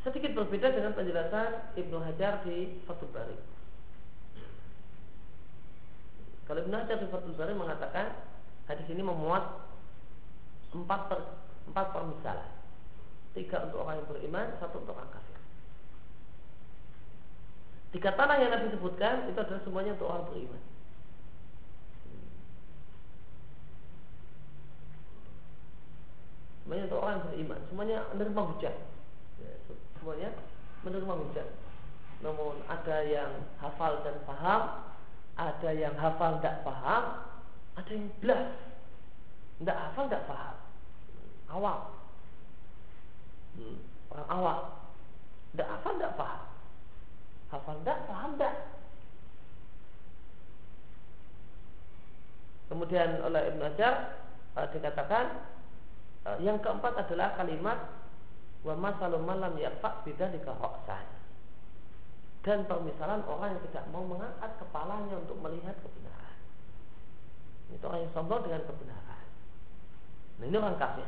sedikit 0.02 0.34
berbeda 0.34 0.74
dengan 0.74 0.92
penjelasan 0.98 1.78
Ibnu 1.78 1.96
Hajar 2.02 2.42
di 2.42 2.82
Fathul 2.82 3.10
Bari. 3.14 3.38
Kalau 6.50 6.58
Ibnu 6.66 6.74
Hajar 6.74 6.98
di 6.98 7.06
Fathul 7.06 7.38
Bari 7.38 7.54
mengatakan 7.54 8.18
hadis 8.66 8.86
ini 8.90 8.98
memuat 8.98 9.62
empat 10.74 11.00
per, 11.06 11.18
empat 11.70 11.86
permisalan, 11.94 12.50
tiga 13.38 13.62
untuk 13.70 13.86
orang 13.86 14.02
yang 14.02 14.08
beriman, 14.10 14.46
satu 14.58 14.82
untuk 14.82 14.98
orang 14.98 15.10
kafir. 15.14 15.38
Tiga 17.94 18.10
tanah 18.18 18.36
yang 18.42 18.50
Nabi 18.50 18.74
sebutkan 18.74 19.30
itu 19.30 19.38
adalah 19.38 19.62
semuanya 19.62 19.94
untuk 19.94 20.10
orang 20.10 20.26
beriman. 20.26 20.62
Semuanya 26.66 26.84
untuk 26.90 26.98
orang 26.98 27.14
yang 27.14 27.26
beriman, 27.30 27.60
semuanya 27.70 27.96
menerima 28.10 28.42
hujan 28.50 28.76
semuanya. 30.02 30.34
Menerima 30.82 31.14
hujan. 31.14 31.48
Namun 32.26 32.58
ada 32.66 33.06
yang 33.06 33.30
hafal 33.62 34.02
dan 34.02 34.18
paham, 34.26 34.62
ada 35.38 35.70
yang 35.70 35.94
hafal 35.94 36.42
tidak 36.42 36.66
paham, 36.66 37.22
ada 37.78 37.90
yang 37.90 38.10
belas, 38.18 38.50
tidak 39.62 39.78
hafal 39.78 40.04
tidak 40.10 40.26
paham, 40.26 40.56
awam, 41.50 41.80
hmm, 43.58 43.78
orang 44.10 44.28
awam, 44.30 44.60
tidak 45.54 45.68
hafal 45.70 45.92
tidak 45.98 46.14
paham, 46.18 46.42
hafal 47.54 47.76
tidak 47.82 47.98
paham 48.10 48.30
tidak. 48.34 48.54
Kemudian 52.70 53.10
oleh 53.22 53.42
Ibn 53.52 53.60
Hajar 53.70 53.94
uh, 54.58 54.66
dikatakan 54.70 55.24
uh, 56.26 56.38
yang 56.42 56.58
keempat 56.58 57.06
adalah 57.06 57.34
kalimat 57.38 58.01
wa 58.62 58.74
masalu 58.78 59.18
malam 59.22 59.58
yarfa 59.58 60.06
bidzalika 60.06 60.54
ra'san 60.54 61.06
dan 62.42 62.66
permisalan 62.66 63.22
orang 63.26 63.54
yang 63.54 63.62
tidak 63.70 63.84
mau 63.94 64.02
mengangkat 64.02 64.50
kepalanya 64.58 65.14
untuk 65.14 65.38
melihat 65.38 65.78
kebenaran. 65.78 66.38
Itu 67.70 67.84
orang 67.86 68.02
yang 68.02 68.12
sombong 68.18 68.42
dengan 68.42 68.62
kebenaran. 68.66 69.26
Nah 70.42 70.44
ini 70.50 70.56
orang 70.58 70.78
kafir. 70.78 71.06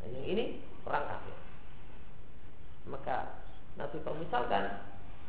Nah, 0.00 0.08
yang 0.08 0.24
ini 0.24 0.44
orang 0.88 1.04
kafir. 1.04 1.36
Maka 2.88 3.16
Nabi 3.76 3.98
permisalkan 4.00 4.64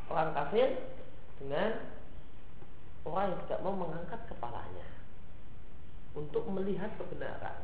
orang 0.07 0.31
kafir 0.31 0.67
dengan 1.35 1.83
orang 3.03 3.35
yang 3.35 3.39
tidak 3.43 3.59
mau 3.67 3.75
mengangkat 3.75 4.21
kepalanya 4.31 4.87
untuk 6.15 6.47
melihat 6.47 6.89
kebenaran. 6.95 7.59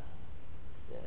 Ya. 0.92 1.00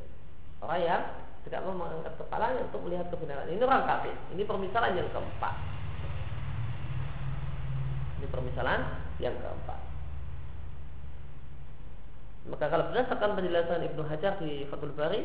orang 0.65 0.81
yang 0.81 1.03
tidak 1.47 1.63
mau 1.63 1.79
mengangkat 1.79 2.19
kepalanya 2.19 2.67
untuk 2.67 2.83
melihat 2.83 3.07
kebenaran. 3.07 3.47
Ini 3.47 3.63
orang 3.63 3.87
kafir. 3.87 4.19
Ini 4.35 4.43
permisalan 4.43 4.99
yang 4.99 5.07
keempat. 5.15 5.55
Ini 8.19 8.27
permisalan 8.27 8.81
yang 9.23 9.37
keempat. 9.39 9.81
Maka 12.51 12.67
kalau 12.67 12.91
berdasarkan 12.91 13.39
penjelasan 13.39 13.87
Ibnu 13.87 14.03
Hajar 14.11 14.43
di 14.43 14.67
Fathul 14.67 14.95
Bari, 14.99 15.23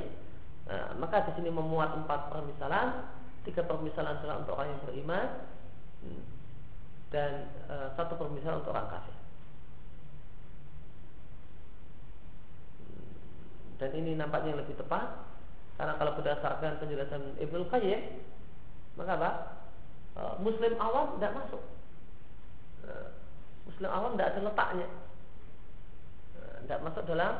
nah, 0.69 0.93
maka 1.01 1.25
di 1.25 1.41
sini 1.41 1.49
memuat 1.49 1.97
empat 2.05 2.29
permisalan, 2.29 3.01
tiga 3.41 3.65
permisalan 3.65 4.21
adalah 4.21 4.45
untuk 4.45 4.53
orang 4.57 4.77
yang 4.77 4.81
beriman, 4.85 5.25
hmm, 6.05 6.23
dan 7.13 7.49
e, 7.65 7.75
satu 7.97 8.13
permisalan 8.17 8.61
untuk 8.61 8.73
orang 8.73 8.89
kafir. 8.89 9.17
Dan 13.81 13.89
ini 13.97 14.13
nampaknya 14.13 14.61
lebih 14.61 14.77
tepat 14.77 15.30
karena 15.79 15.93
kalau 15.97 16.11
berdasarkan 16.19 16.77
penjelasan 16.77 17.21
Ibnu 17.39 17.65
Qayyim, 17.71 18.01
maka 18.99 19.11
apa? 19.17 19.31
E, 20.13 20.21
Muslim 20.43 20.73
awam 20.77 21.17
tidak 21.17 21.33
masuk. 21.41 21.63
E, 22.85 22.89
Muslim 23.65 23.89
awam 23.89 24.13
tidak 24.13 24.29
ada 24.35 24.39
letaknya. 24.51 24.87
E, 26.35 26.41
tidak 26.67 26.79
masuk 26.83 27.03
dalam 27.07 27.33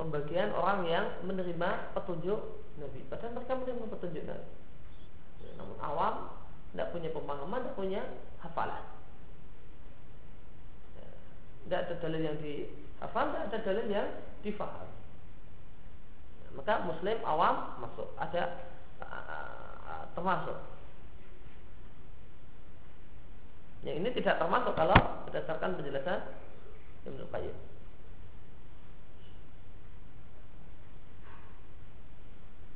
pembagian 0.00 0.48
orang 0.56 0.88
yang 0.88 1.06
menerima 1.28 1.92
petunjuk 1.92 2.40
Nabi. 2.80 3.00
Padahal 3.12 3.36
mereka 3.36 3.52
menerima 3.56 3.86
petunjuk 3.92 4.24
Nabi. 4.24 4.50
Namun 5.60 5.76
awam 5.80 6.14
tidak 6.72 6.90
punya 6.90 7.08
pemahaman, 7.12 7.60
tidak 7.62 7.76
punya 7.78 8.02
hafalan. 8.42 8.84
Tidak 11.64 11.80
ada 11.88 11.94
dalil 12.00 12.20
yang 12.20 12.36
dihafal, 12.44 13.32
tidak 13.32 13.44
ada 13.48 13.58
dalil 13.64 13.86
yang 13.88 14.08
difaham 14.44 15.03
maka 16.54 16.86
muslim 16.86 17.18
awam 17.26 17.78
masuk 17.82 18.08
ada 18.18 18.64
uh, 19.02 20.04
termasuk. 20.14 20.58
Ya 23.84 23.92
ini 24.00 24.08
tidak 24.16 24.40
termasuk 24.40 24.72
kalau 24.72 24.96
berdasarkan 25.28 25.76
penjelasan 25.76 26.20
Ibnu 27.04 27.28
Qayyim. 27.28 27.56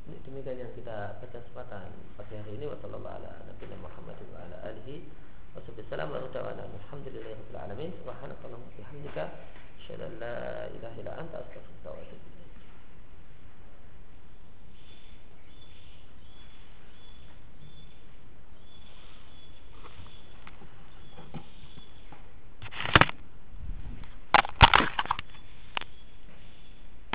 Ini 0.08 0.16
demikian 0.24 0.56
yang 0.60 0.72
kita 0.76 1.16
baca 1.20 1.38
sepatan 1.48 1.88
pagi 2.16 2.34
hari 2.36 2.60
ini. 2.60 2.68
Wassalamualaikum 2.68 3.80
warahmatullahi 3.80 4.52
wabarakatuh. 4.52 5.00
Wassalamualaikum 5.64 6.28
warahmatullahi 6.28 6.60
wabarakatuh. 6.60 7.06
Alihi 7.48 7.88
la 10.20 10.68
ilaha 10.68 10.96
illa 11.00 11.12
anta 11.16 11.40
astaghfiruka 11.40 11.88
wa 11.88 11.96
atubu 11.96 12.37